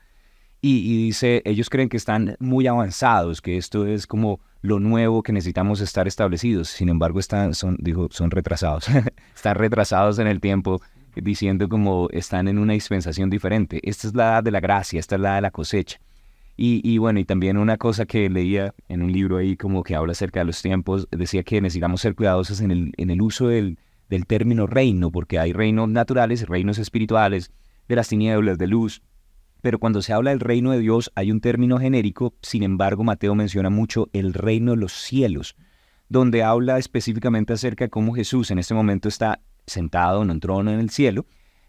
[0.63, 5.33] Y, dice, ellos creen que están muy avanzados, que esto es como lo nuevo que
[5.33, 6.69] necesitamos estar establecidos.
[6.69, 8.89] Sin embargo, están, son, dijo, son retrasados.
[9.35, 10.81] están retrasados en el tiempo,
[11.15, 13.81] diciendo como están en una dispensación diferente.
[13.89, 16.01] Esta es la edad de la gracia, esta es la de la cosecha.
[16.59, 20.13] Y, bueno, y también una cosa que leía en un libro ahí como que habla
[20.13, 23.79] acerca de los tiempos, decía que necesitamos ser cuidadosos en el, en el uso del,
[24.09, 27.51] del término reino, porque hay reinos naturales, reinos espirituales,
[27.89, 29.03] de las tinieblas, de luz,
[29.61, 33.35] pero cuando se habla del reino de Dios hay un término genérico, sin embargo Mateo
[33.35, 35.57] menciona mucho el reino de los cielos,
[36.09, 40.71] donde habla específicamente acerca de cómo Jesús en este momento está sentado en un trono
[40.71, 41.27] en el cielo,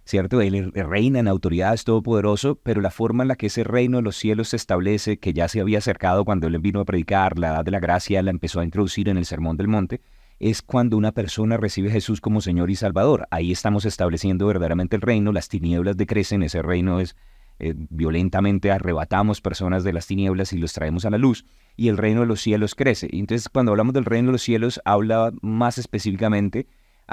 [0.07, 0.41] ¿cierto?
[0.41, 4.03] Él reina en autoridad, es todopoderoso, pero la forma en la que ese reino de
[4.03, 7.49] los cielos se establece, que ya se había acercado cuando él vino a predicar, la
[7.49, 10.01] edad de la gracia la empezó a introducir en el Sermón del Monte,
[10.39, 13.27] es cuando una persona recibe a Jesús como Señor y Salvador.
[13.31, 17.15] Ahí estamos estableciendo verdaderamente el reino, las tinieblas decrecen, ese reino es
[17.59, 21.97] eh, violentamente arrebatamos personas de las tinieblas y los traemos a la luz, y el
[21.97, 23.09] reino de los cielos crece.
[23.11, 26.67] Entonces, cuando hablamos del reino de los cielos, habla más específicamente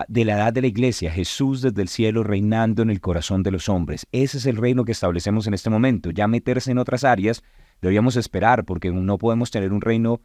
[0.09, 3.51] de la edad de la iglesia, Jesús desde el cielo reinando en el corazón de
[3.51, 4.07] los hombres.
[4.13, 6.11] Ese es el reino que establecemos en este momento.
[6.11, 7.43] Ya meterse en otras áreas,
[7.81, 10.21] deberíamos esperar, porque no podemos tener un reino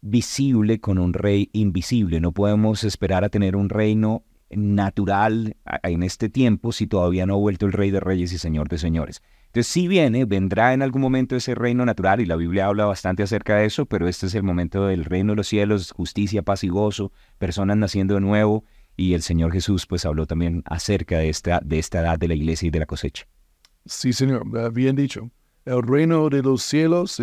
[0.00, 2.20] visible con un rey invisible.
[2.20, 7.38] No podemos esperar a tener un reino natural en este tiempo si todavía no ha
[7.38, 9.22] vuelto el rey de reyes y señor de señores.
[9.46, 13.22] Entonces, si viene, vendrá en algún momento ese reino natural, y la Biblia habla bastante
[13.22, 16.64] acerca de eso, pero este es el momento del reino de los cielos, justicia, paz
[16.64, 18.64] y gozo, personas naciendo de nuevo,
[18.96, 22.34] y el Señor Jesús pues habló también acerca de esta, de esta edad de la
[22.34, 23.26] iglesia y de la cosecha.
[23.86, 25.30] Sí, Señor, bien dicho.
[25.64, 27.20] El reino de los cielos,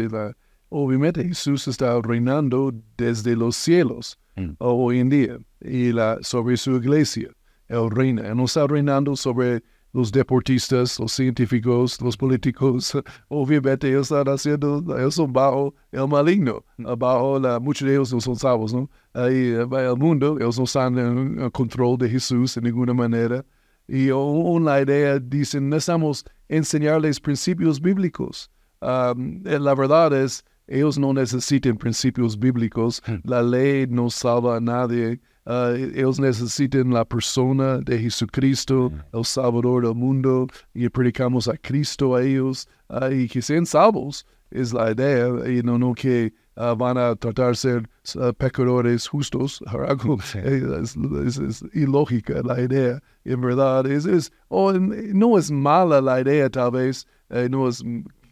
[0.69, 4.51] obviamente Jesús está reinando desde los cielos mm.
[4.60, 7.29] hoy en día, y la, sobre su iglesia.
[7.67, 12.95] Él reina, él no está reinando sobre los deportistas, los científicos, los políticos,
[13.28, 18.21] obviamente ellos están haciendo, ellos son bajo el maligno, bajo la, muchos de ellos no
[18.21, 18.89] son salvos, ¿no?
[19.13, 23.43] Ahí en el mundo, ellos no están en control de Jesús de ninguna manera.
[23.88, 28.52] Y una idea, dicen, necesitamos enseñarles principios bíblicos.
[28.82, 33.28] Um, la verdad es, ellos no necesitan principios bíblicos, hmm.
[33.28, 35.19] la ley no salva a nadie.
[35.45, 42.15] Uh, ellos necesitan la persona de Jesucristo, el Salvador del mundo, y predicamos a Cristo
[42.15, 46.75] a ellos, uh, y que sean salvos, es la idea, y no, no que uh,
[46.75, 47.89] van a tratar de ser
[48.38, 49.62] pecadores justos,
[50.36, 56.71] es, ilógica la idea, en verdad, es, es oh, no es mala la idea tal
[56.71, 57.84] vez, eh, no es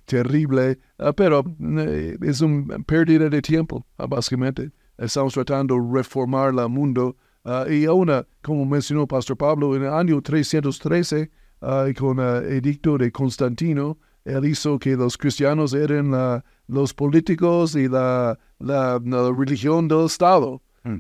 [0.06, 0.80] terrible,
[1.16, 1.44] pero
[1.80, 7.16] eh, es una pérdida de tiempo, básicamente estamos tratando de reformar el mundo.
[7.44, 11.32] Ah, y aún, como mencionó Pastor Pablo, en el año 313,
[11.62, 17.88] uh, con el edicto de Constantino, él hizo que los cristianos eran los políticos y
[17.88, 19.00] la, la,
[19.38, 20.62] religión del Estado.
[20.84, 20.98] Hmm.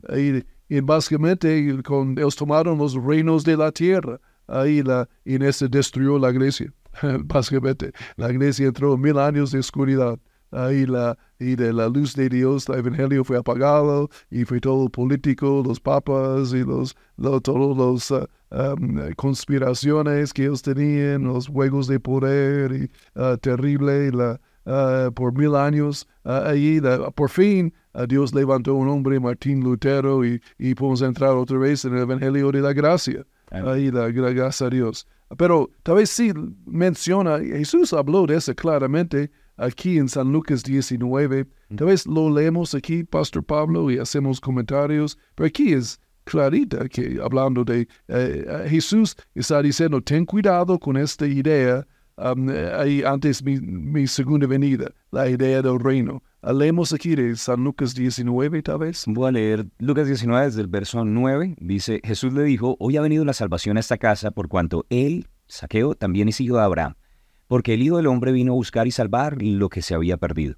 [0.69, 4.19] Y, básicamente con, ellos tomaron los reinos de la tierra.
[4.47, 6.73] ahí la, y en ese destruyó la iglesia,
[7.25, 7.91] básicamente.
[8.15, 10.17] La iglesia entró en mil años de oscuridad.
[10.51, 14.87] Ahí la, y de la luz de Dios, el evangelio fue apagado y fue todo
[14.89, 21.47] político, los papas y los, lo- todos los ah, um, conspiraciones que ellos tenían, los
[21.47, 26.07] juegos de poder y ah, terrible y la, ah, por mil años.
[26.23, 27.73] ahí la- por fin
[28.07, 32.51] Dios levantó un hombre, Martín Lutero, y, y podemos entrar otra vez en el evangelio
[32.51, 33.25] de la gracia.
[33.49, 35.07] Ahí la gracias a Dios.
[35.37, 36.31] Pero tal vez sí
[36.65, 41.45] menciona, Jesús habló de eso claramente aquí en San Lucas 19.
[41.75, 47.19] Tal vez lo leemos aquí, Pastor Pablo, y hacemos comentarios, pero aquí es clarita que
[47.21, 51.85] hablando de eh, Jesús está diciendo, ten cuidado con esta idea,
[52.17, 56.21] um, eh, ahí antes mi, mi segunda venida, la idea del reino.
[56.43, 59.03] Leemos aquí de San Lucas 19, tal vez.
[59.07, 61.55] Voy a leer Lucas 19 desde el verso 9.
[61.59, 65.27] Dice, Jesús le dijo, hoy ha venido la salvación a esta casa por cuanto él,
[65.47, 66.95] Saqueo, también es hijo de Abraham,
[67.47, 70.55] porque el Hijo del Hombre vino a buscar y salvar lo que se había perdido.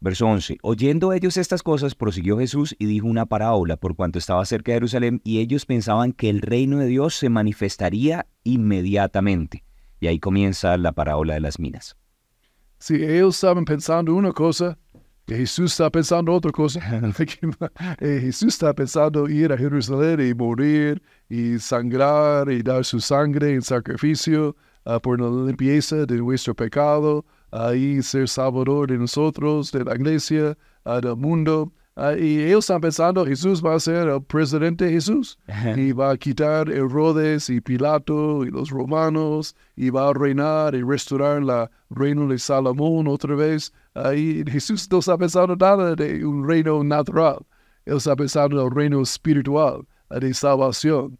[0.00, 0.58] Verso 11.
[0.62, 4.76] Oyendo ellos estas cosas, prosiguió Jesús y dijo una parábola por cuanto estaba cerca de
[4.76, 9.64] Jerusalén y ellos pensaban que el reino de Dios se manifestaría inmediatamente.
[10.00, 11.96] Y ahí comienza la parábola de las minas.
[12.78, 14.76] Si ellos estaban pensando una cosa,
[15.26, 16.80] Jesús está pensando otra cosa.
[18.00, 23.54] Eh, Jesús está pensando ir a Jerusalén y morir y sangrar y dar su sangre
[23.54, 29.84] en sacrificio ah, por la limpieza de nuestro pecado, ahí ser salvador de nosotros, de
[29.84, 31.72] la iglesia, ah, del mundo.
[31.96, 35.38] Ah, y ellos están pensando, Jesús va a ser el presidente Jesús
[35.76, 40.82] y va a quitar Herodes y Pilato y los romanos y va a reinar y
[40.82, 43.72] restaurar la reino de Salomón otra vez.
[43.94, 47.46] Ahí Jesús no está pensando nada de un reino natural.
[47.84, 51.18] Él está pensando en el reino espiritual de salvación,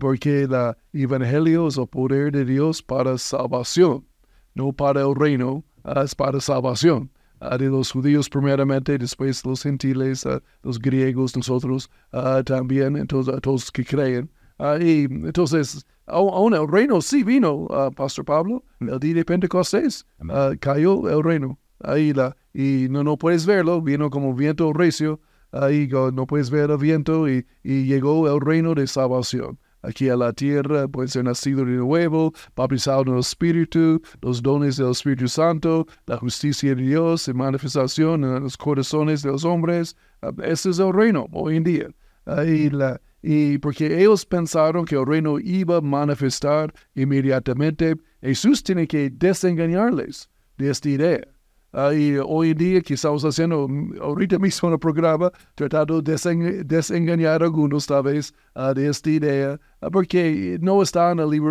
[0.00, 4.06] porque el evangelio es el poder de Dios para salvación,
[4.54, 9.62] no para el reino, ah, es para salvación ah, de los judíos primeramente, después los
[9.62, 14.30] gentiles, ah, los griegos, nosotros ah, también, entonces todos que creen.
[14.58, 20.06] Ah, y entonces, aún el reino sí vino, ah, Pastor Pablo, el día de Pentecostés,
[20.30, 21.58] ah, cayó el reino.
[21.80, 25.20] Ahí la, y no, no puedes verlo, vino como viento recio,
[25.52, 29.58] ahí no puedes ver el viento y, y llegó el reino de salvación.
[29.84, 34.78] Aquí a la tierra puede ser nacido de nuevo, bautizado en el Espíritu, los dones
[34.78, 39.96] del Espíritu Santo, la justicia de Dios en manifestación en los corazones de los hombres.
[40.22, 41.88] Ah, Ese es el reino hoy en día.
[42.24, 48.86] Ahí la, y porque ellos pensaron que el reino iba a manifestar inmediatamente, Jesús tiene
[48.86, 51.33] que desengañarles de esta idea.
[51.76, 56.00] Ah, y hoy en día que estamos haciendo mm, ahorita mismo en el programa, tratando
[56.00, 60.80] de desen- desengañar a algunos tal vez ah, de esta idea, ah, porque no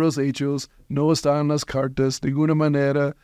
[0.00, 3.14] los Hechos, no está en las cartas, de ninguna manera.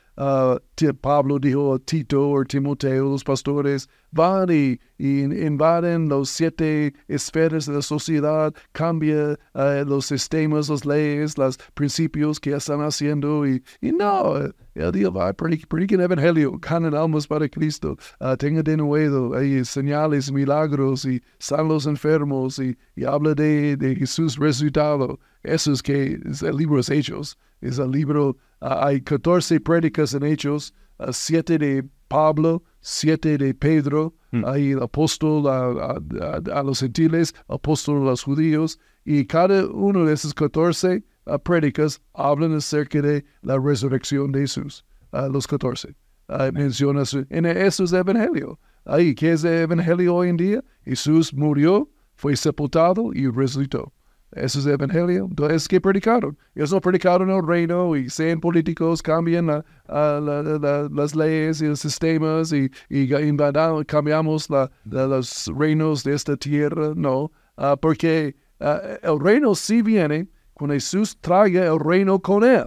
[0.74, 7.66] Ti- Pablo dijo a Tito o Timoteo, los pastores, van y, invaden los siete esferas
[7.66, 13.62] de la sociedad, cambia ah, los sistemas, las leyes, los principios que están haciendo y,
[13.80, 14.34] y no,
[14.74, 20.30] el día va, prediquen evangelio, ganen almas para Cristo, ah, tengan de nuevo hay señales,
[20.30, 25.18] milagros y san los enfermos y, habla de, Jesús resucitado.
[25.42, 27.38] Eso es que es el libro de Hechos.
[27.60, 34.14] Es el libro, hay 14 prédicas en Hechos, ah, siete de Pablo, siete de Pedro,
[34.44, 39.66] hay el apóstol a, a- a- a los gentiles, apóstol a los judíos, y cada
[39.66, 45.46] uno de esos 14 ah, prédicas hablan acerca de la resurrección de Jesús, ah, los
[45.46, 45.94] 14.
[46.28, 48.58] Ah, menciona en eso es el evangelio.
[48.84, 50.64] Ahí, ¿qué es el evangelio hoy en día?
[50.84, 53.92] Jesús murió, fue sepultado y resucitó.
[54.32, 55.26] Eso es el evangelio.
[55.28, 56.38] Entonces, ¿qué predicaron?
[56.54, 61.60] Ellos no predicaron el reino y sean políticos, cambian la- la- la- la- las leyes
[61.60, 64.48] y los sistemas y, y invadamos- cambiamos
[64.84, 66.92] los reinos de esta tierra.
[66.94, 67.30] No,
[67.62, 72.64] Ah, porque ah, el reino sí viene cuando Jesús traiga el reino con él.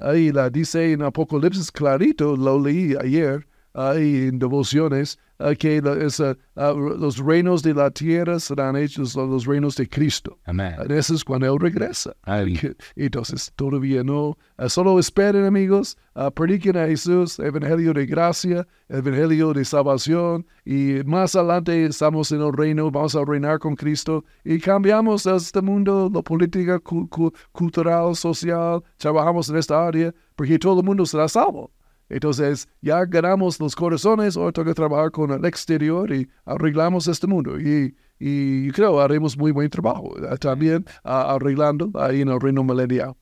[0.00, 5.18] Ahí la dice en Apocalipsis clarito, lo leí ayer, ahí en devociones,
[5.58, 10.38] que la- ah, ah, los reinos de la tierra serán hechos los reinos de Cristo.
[10.44, 10.74] Amén.
[10.88, 12.14] Eso es cuando Él regresa.
[12.22, 12.76] Amén.
[12.94, 14.38] Entonces, todavía no.
[14.56, 15.96] ah, solo esperen, amigos.
[16.34, 20.46] prediquen a Jesús, evangelio de gracia, evangelio de salvación.
[20.64, 24.24] Y más adelante estamos en el reino, vamos a reinar con Cristo.
[24.44, 28.80] Y cambiamos este mundo, la política, cu- cu- cultural, social.
[28.96, 31.72] Trabajamos en esta área porque todo el mundo será salvo.
[32.12, 37.58] Entonces, ya ganamos los corazones, ahora toca trabajar con el exterior y arreglamos este mundo.
[37.58, 43.14] Y, y creo haremos muy buen trabajo también ah, arreglando ahí en el reino milenial.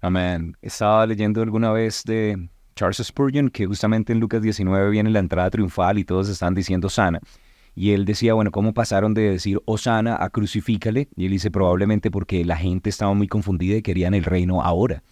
[0.00, 0.56] Amén.
[0.62, 5.50] Estaba leyendo alguna vez de Charles Spurgeon que justamente en Lucas 19 viene la entrada
[5.50, 7.20] triunfal y todos están diciendo sana.
[7.74, 11.08] Y él decía, bueno, ¿cómo pasaron de decir Osana a crucifícale?
[11.16, 15.02] Y él dice, probablemente porque la gente estaba muy confundida y querían el reino ahora.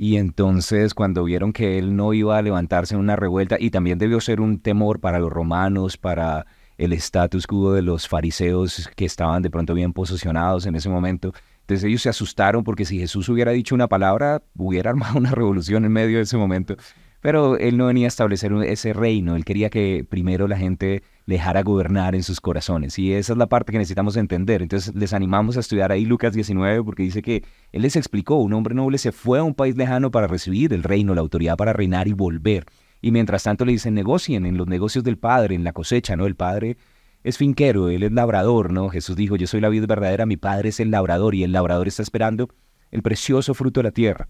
[0.00, 3.98] Y entonces cuando vieron que él no iba a levantarse en una revuelta, y también
[3.98, 6.46] debió ser un temor para los romanos, para
[6.78, 11.34] el status quo de los fariseos que estaban de pronto bien posicionados en ese momento.
[11.62, 15.84] Entonces ellos se asustaron porque si Jesús hubiera dicho una palabra, hubiera armado una revolución
[15.84, 16.76] en medio de ese momento.
[17.20, 21.62] Pero él no venía a establecer ese reino, él quería que primero la gente dejara
[21.62, 22.98] gobernar en sus corazones.
[22.98, 24.62] Y esa es la parte que necesitamos entender.
[24.62, 28.52] Entonces les animamos a estudiar ahí Lucas 19 porque dice que él les explicó, un
[28.52, 31.72] hombre noble se fue a un país lejano para recibir el reino, la autoridad para
[31.72, 32.66] reinar y volver.
[33.00, 36.26] Y mientras tanto le dicen, negocien en los negocios del Padre, en la cosecha, ¿no?
[36.26, 36.76] El Padre
[37.24, 38.88] es finquero, Él es labrador, ¿no?
[38.88, 41.88] Jesús dijo, yo soy la vida verdadera, mi Padre es el labrador y el labrador
[41.88, 42.48] está esperando
[42.90, 44.28] el precioso fruto de la tierra.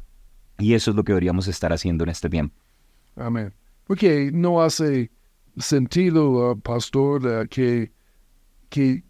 [0.59, 2.57] Y eso es lo que deberíamos estar haciendo en este tiempo.
[3.19, 3.53] Amén.
[3.85, 5.11] Porque no hace
[5.59, 7.91] sentido, uh, pastor, uh, que,
[8.71, 9.03] que,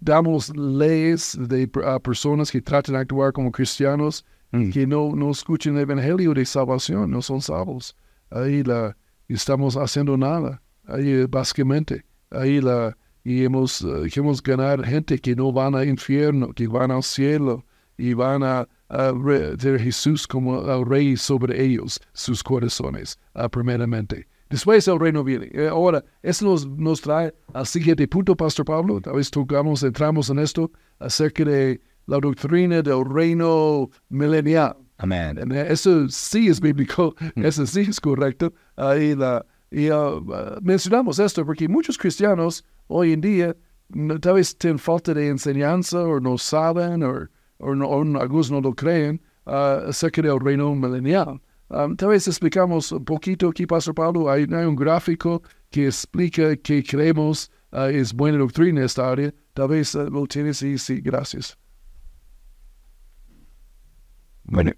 [0.00, 4.70] damos leyes de a personas que tratan de actuar como cristianos mm.
[4.70, 7.94] que no, no escuchen el evangelio de salvación, no son salvos
[8.32, 8.96] ahí la,
[9.28, 14.08] estamos haciendo nada, ahí eh, básicamente, ahí la, y hemos, uh,
[14.42, 17.64] ganar gente que no van al infierno, que van al cielo
[18.02, 18.66] y van a,
[19.58, 24.26] tener Jesús como el rey sobre ellos, sus corazones, uh, primeramente.
[24.50, 25.48] Después el reino viene.
[25.52, 29.00] Eh, ahora, eso nos, nos trae al siguiente punto, Pastor Pablo.
[29.00, 34.76] Tal vez tocamos, entramos en esto acerca de la doctrina del reino milenial.
[34.98, 35.38] Amén.
[35.52, 37.46] Eso sí es bíblico, mm.
[37.46, 38.52] eso sí es correcto.
[38.76, 40.20] Ahí la, y uh,
[40.60, 43.56] mencionamos esto porque muchos cristianos hoy en día
[44.20, 47.28] tal vez tienen falta de enseñanza o no saben o,
[47.62, 51.40] o, algunos no lo creen uh, acerca del reino milenial.
[51.68, 54.30] Um, tal vez explicamos un poquito aquí, Pastor Pablo.
[54.30, 59.32] Hay, hay un gráfico que explica que creemos es buena doctrina esta área.
[59.54, 61.56] Tal vez lo tienes y sí, gracias.
[64.44, 64.72] Bueno,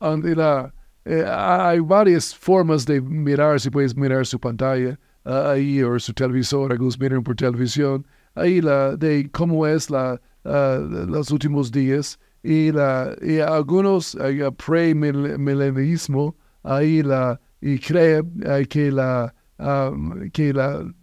[0.00, 5.98] la, eh, hay varias formas de mirar, si puedes mirar su pantalla ah, ahí o
[5.98, 8.06] su televisor, algunos miran por televisión,
[8.38, 14.52] ahí la de cómo es la, uh, los últimos días y, la, y algunos uh,
[14.54, 19.34] pre-milenismo, ahí la, y creen que la,
[20.32, 20.94] que la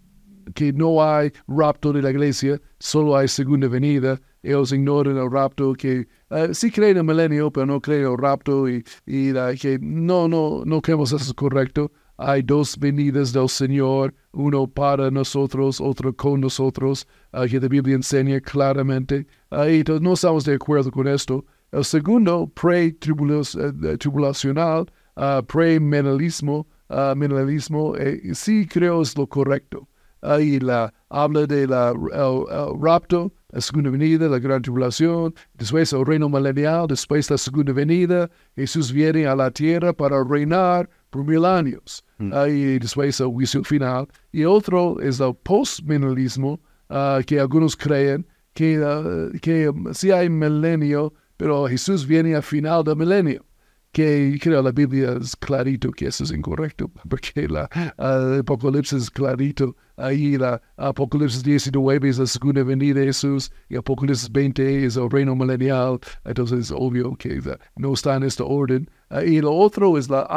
[0.53, 4.19] que no hay rapto de la iglesia, solo hay segunda venida.
[4.43, 8.17] Ellos ignoran el rapto, que uh, sí creen en milenio, pero no creen en el
[8.17, 11.91] rapto y, y que no, no, no creemos eso es correcto.
[12.17, 17.95] Hay dos venidas del Señor, uno para nosotros, otro con nosotros, uh, que la Biblia
[17.95, 19.27] enseña claramente.
[19.51, 21.45] Uh, no estamos de acuerdo con esto.
[21.71, 24.85] El segundo, pre-tribulacional,
[25.17, 26.67] uh, pre-menalismo,
[27.15, 29.87] menalismo, eh, sí creo es lo correcto
[30.25, 36.05] ahí la, habla de la, el, rapto, la segunda venida, la gran tribulación, después el
[36.05, 41.45] reino milenial, después la segunda venida, Jesús viene a la tierra para reinar por mil
[41.45, 42.03] años.
[42.17, 42.33] Mm.
[42.33, 44.07] Ahí después el juicio final.
[44.31, 46.59] Y otro es el postminalismo,
[46.89, 52.83] uh, que algunos creen que, uh, que sí hay milenio, pero Jesús viene al final
[52.83, 53.45] del milenio
[53.95, 59.09] que creo la Biblia es clarito que eso es incorrecto, porque la uh, Apocalipsis es
[59.09, 64.97] clarito, ahí la Apocalipsis 19 es la segunda venida de Jesús y Apocalipsis 20 es
[64.97, 68.89] el reino milenial, entonces es obvio que uh, no está en este orden.
[69.09, 70.27] Uh, y lo otro es la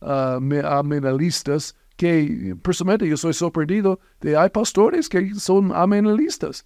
[0.00, 6.64] amenalismo, amenalistas, que personalmente yo soy sorprendido de hay pastores que son amenalistas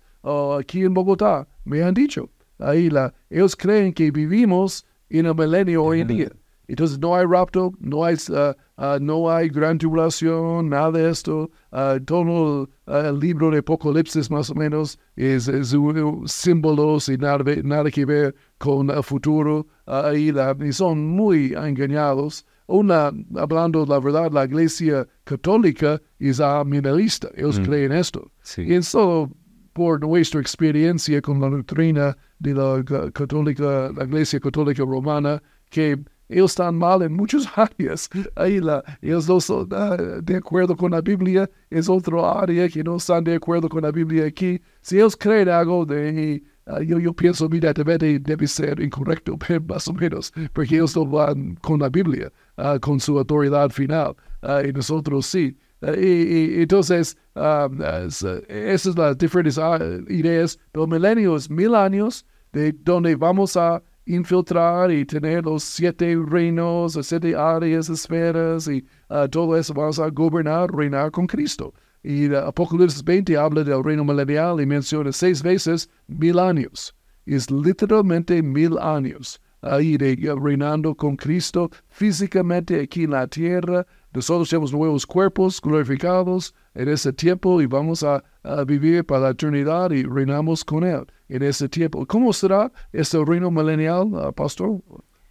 [0.59, 2.31] aquí en Bogotá, me han dicho.
[2.59, 6.29] Ahí la, ellos creen que vivimos en el milenio hoy en día.
[6.67, 11.51] Entonces no hay rapto, no hay, uh, uh, no hay gran tribulación, nada de esto.
[11.73, 15.77] Uh, todo el libro de Apocalipsis más o menos es, es
[16.25, 19.67] símbolos y nada, nada que ver con el futuro.
[20.15, 22.47] y, la, y, son muy engañados.
[22.67, 27.29] Una, hablando la verdad, la iglesia católica es aminalista.
[27.35, 27.63] Ellos mm.
[27.65, 28.31] creen esto.
[28.43, 28.63] Sí.
[28.63, 29.31] Y solo
[29.75, 35.99] por nuestra experiencia con la doctrina de la católica, la iglesia católica romana, que
[36.29, 38.09] ellos están mal en muchas áreas.
[38.37, 42.97] Ahí la, ellos no ah, de acuerdo con la Biblia, es otra área que no
[42.97, 44.61] están de acuerdo con la Biblia aquí.
[44.81, 46.43] Si ellos creen algo de...
[46.67, 49.37] Uh, yo, pienso inmediatamente debe ser incorrecto,
[49.69, 54.17] más o menos, porque ellos no van con la Biblia, uh, con su autoridad final,
[54.43, 55.57] uh, y nosotros sí.
[55.83, 57.79] Y, entonces, um,
[58.49, 59.59] esas son las diferentes
[60.09, 60.59] ideas.
[60.73, 67.35] Los milenios, mil años, de donde vamos a infiltrar y tener los siete reinos, siete
[67.35, 69.75] áreas, esferas y ah, todo eso.
[69.75, 71.75] Vamos a gobernar, reinar con Cristo.
[72.05, 76.95] Y Apocalipsis 20 habla del reino milenial y menciona seis veces mil años.
[77.25, 83.87] Es literalmente mil años ahí de, reinando con Cristo físicamente aquí en la tierra.
[84.13, 88.23] Nosotros tenemos nuevos cuerpos glorificados en ese tiempo y vamos a,
[88.67, 92.05] vivir para la eternidad y reinamos con Él en ese tiempo.
[92.05, 94.83] ¿Cómo será este reino milenial, uh, pastor?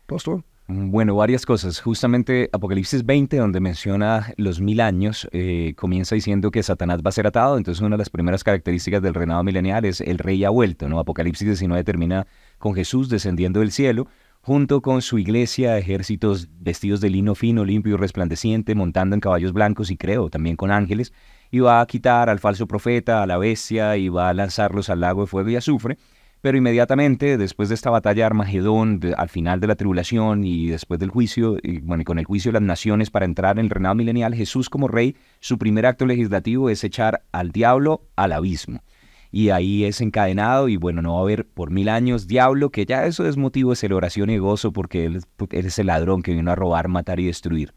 [0.08, 0.44] Pastor.
[0.76, 1.80] Bueno, varias cosas.
[1.80, 7.12] Justamente Apocalipsis 20, donde menciona los mil años, eh, comienza diciendo que Satanás va a
[7.12, 7.58] ser atado.
[7.58, 10.90] Entonces, una de las primeras características del reinado milenial es el rey ha vuelto.
[10.90, 10.98] ¿no?
[10.98, 12.26] Apocalipsis 19 termina
[12.58, 14.08] con Jesús descendiendo del cielo,
[14.42, 19.54] junto con su iglesia, ejércitos vestidos de lino fino, limpio y resplandeciente, montando en caballos
[19.54, 21.14] blancos y creo también con ángeles,
[21.52, 25.02] y va a quitar al falso profeta, a la bestia, y va a lanzarlos al
[25.02, 26.00] lago de fuego y azufre.
[26.44, 31.00] Pero inmediatamente, después de esta batalla de Armagedón, al final de la tribulación y después
[31.00, 33.96] del juicio, y, bueno, con el juicio de las naciones para entrar en el reinado
[33.96, 38.84] milenial, Jesús como rey, su primer acto legislativo es echar al diablo al abismo.
[39.32, 42.86] Y ahí es encadenado y bueno, no va a haber por mil años diablo, que
[42.86, 46.52] ya eso es motivo de celebración y gozo porque él, es el ladrón que vino
[46.52, 47.74] a robar, matar y destruir.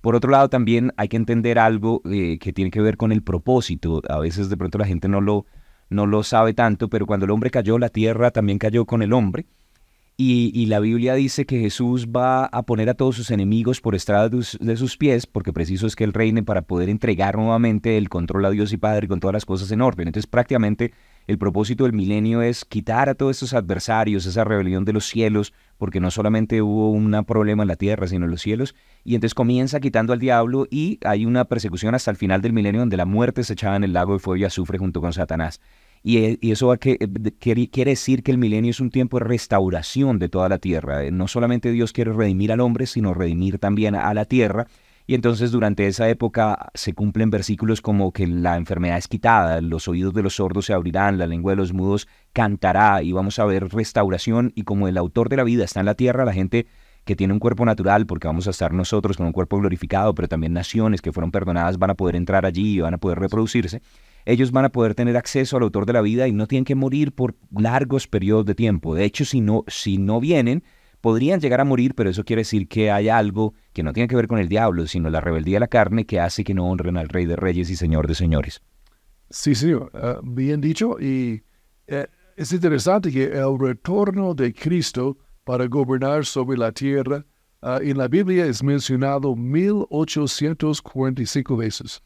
[0.00, 3.24] Por otro lado, también hay que entender algo eh, que tiene que ver con el
[3.24, 4.02] propósito.
[4.08, 5.46] A veces de pronto la gente no lo,
[5.94, 9.12] no lo sabe tanto, pero cuando el hombre cayó, la tierra también cayó con el
[9.12, 9.46] hombre.
[10.16, 14.28] Y, la Biblia dice que Jesús va a poner a todos sus enemigos por estrada
[14.28, 18.44] de sus pies, porque preciso es que Él reine para poder entregar nuevamente el control
[18.44, 20.06] a Dios y Padre con todas las cosas en orden.
[20.06, 20.92] Entonces prácticamente
[21.26, 25.52] el propósito del milenio es quitar a todos estos adversarios, esa rebelión de los cielos,
[25.78, 29.34] porque no solamente hubo un problema en la tierra, sino en los cielos, y entonces
[29.34, 33.06] comienza quitando al diablo y hay una persecución hasta el final del milenio donde la
[33.06, 35.60] muerte se echaba en el lago de fuego y azufre junto con Satanás.
[36.06, 39.24] Eh, y, eso que, eh, quiere, quiere decir que el milenio es un tiempo de
[39.24, 41.04] restauración de toda la tierra.
[41.04, 44.66] Eh, no solamente Dios quiere redimir al hombre, sino redimir también a la tierra.
[45.06, 49.86] Y entonces durante esa época se cumplen versículos como que la enfermedad es quitada, los
[49.86, 53.44] oídos de los sordos se abrirán, la lengua de los mudos cantará y vamos a
[53.44, 56.66] ver restauración y como el autor de la vida está en la tierra, la gente
[57.04, 60.26] que tiene un cuerpo natural, porque vamos a estar nosotros con un cuerpo glorificado, pero
[60.26, 63.82] también naciones que fueron perdonadas van a poder entrar allí y van a poder reproducirse
[64.24, 66.74] ellos van a poder tener acceso al autor de la vida y no tienen que
[66.74, 68.94] morir por largos periodos de tiempo.
[68.94, 70.64] De hecho, si no, si no vienen,
[71.00, 74.16] podrían llegar a morir, pero eso quiere decir que hay algo que no tiene que
[74.16, 76.96] ver con el diablo, sino la rebeldía de la carne que hace que no honren
[76.96, 78.62] al Rey de Reyes y Señor de Señores.
[79.30, 80.98] Sí, señor, ah, bien dicho.
[81.00, 81.42] Y
[81.86, 82.06] eh,
[82.36, 87.24] es interesante que el retorno de Cristo para gobernar sobre la tierra
[87.62, 92.02] ah, en la Biblia es mencionado 1845 veces.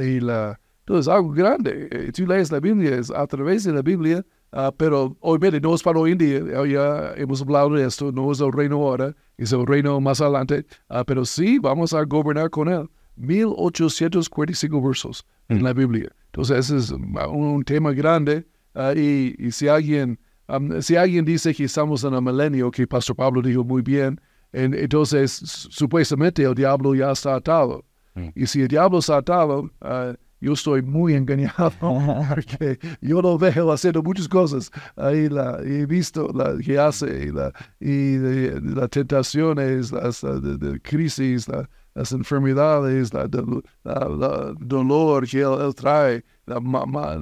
[0.00, 1.88] Y la, entonces, algo grande.
[1.90, 5.74] Eh, tú lees la Biblia, es a través de la Biblia, uh, pero obviamente no
[5.74, 6.40] es para hoy en día.
[6.66, 10.66] Ya hemos hablado de esto, no es el reino ahora, es el reino más adelante.
[10.88, 12.88] Uh, pero sí, vamos a gobernar con él.
[13.16, 15.62] 1845 versos en mm.
[15.62, 16.10] la Biblia.
[16.26, 18.46] Entonces, ese es un, tema grande.
[18.74, 20.18] Uh, y, y, si alguien,
[20.48, 24.20] um, si alguien dice que estamos en el milenio, que Pastor Pablo dijo muy bien,
[24.52, 25.32] en, entonces
[25.70, 27.84] supuestamente el diablo ya está atado.
[28.14, 28.28] Mm.
[28.34, 29.70] Y si el diablo está atado,
[30.40, 31.72] yo estoy muy engañado
[32.28, 34.70] porque yo lo veo haciendo muchas cosas.
[34.96, 37.52] Ahí la, he visto la que hace y la,
[38.74, 40.24] las tentaciones, las
[40.82, 41.46] crisis,
[41.94, 43.28] las enfermedades, la,
[44.58, 46.24] dolor que él, trae,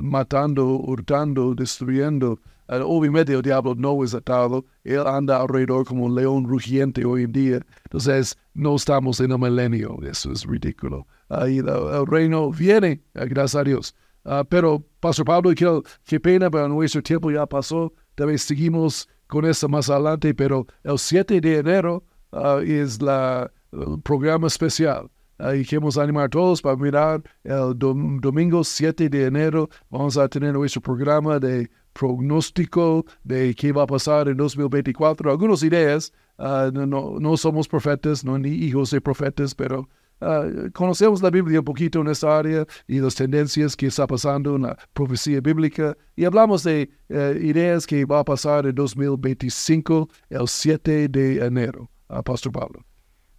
[0.02, 2.38] matando, hurtando, destruyendo.
[2.68, 7.32] obviamente el diablo no es atado, él anda alrededor como un león rugiente hoy en
[7.32, 7.60] día.
[7.84, 13.60] Entonces no estamos en el milenio, eso es ridículo ahí el, reino viene, eh, gracias
[13.60, 13.94] a Dios.
[14.24, 17.92] Ah, pero, Pastor Pablo, qué, qué pena, pero nuestro tiempo ya pasó.
[18.14, 23.50] Tal vez seguimos con eso más adelante, pero el 7 de enero ah, es la,
[23.72, 25.08] el programa especial.
[25.54, 29.68] y queremos animar a todos para mirar el domingo 7 de enero.
[29.90, 35.30] Vamos a tener nuestro programa de pronóstico de qué va a pasar en 2024.
[35.30, 36.12] Algunas ideas.
[36.38, 36.86] Ah, no,
[37.18, 39.88] no, somos profetas, no ni hijos de profetas, pero
[40.20, 44.56] Uh, conocemos la Biblia un poquito en esta área y las tendencias que está pasando
[44.56, 50.08] en la profecía bíblica y hablamos de uh, ideas que va a pasar en 2025,
[50.30, 51.90] el 7 de enero.
[52.08, 52.84] Uh, Pastor Pablo.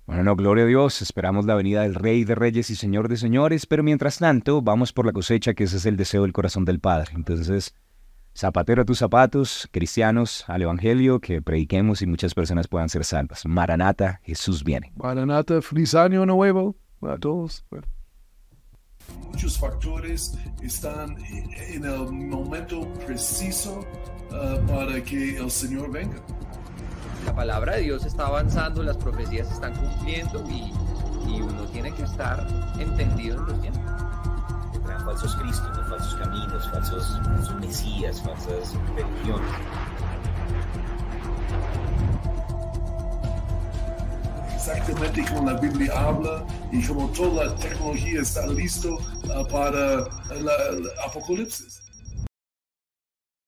[0.05, 3.17] Bueno, no, gloria a Dios, esperamos la venida del Rey de Reyes y Señor de
[3.17, 6.65] Señores, pero mientras tanto vamos por la cosecha, que ese es el deseo del corazón
[6.65, 7.11] del Padre.
[7.13, 7.75] Entonces,
[8.35, 13.45] Zapatero a tus zapatos, cristianos al Evangelio, que prediquemos y muchas personas puedan ser salvas.
[13.45, 14.93] Maranata, Jesús viene.
[14.95, 17.65] Maranata, feliz año nuevo a todos.
[19.31, 23.79] Muchos factores están en el momento preciso
[24.31, 26.17] uh, para que el Señor venga.
[27.25, 30.71] la palabra de Dios está avanzando, las profecías se están cumpliendo y,
[31.29, 32.47] y uno tiene que estar
[32.79, 33.81] entendido en los tiempos.
[35.05, 37.19] Falsos cristos, falsos caminos, falsos,
[37.59, 39.49] mesías, falsas religiones.
[44.71, 48.97] exactamente como la Biblia habla y como toda la tecnología está listo
[49.33, 51.81] ah, para el apocalipsis.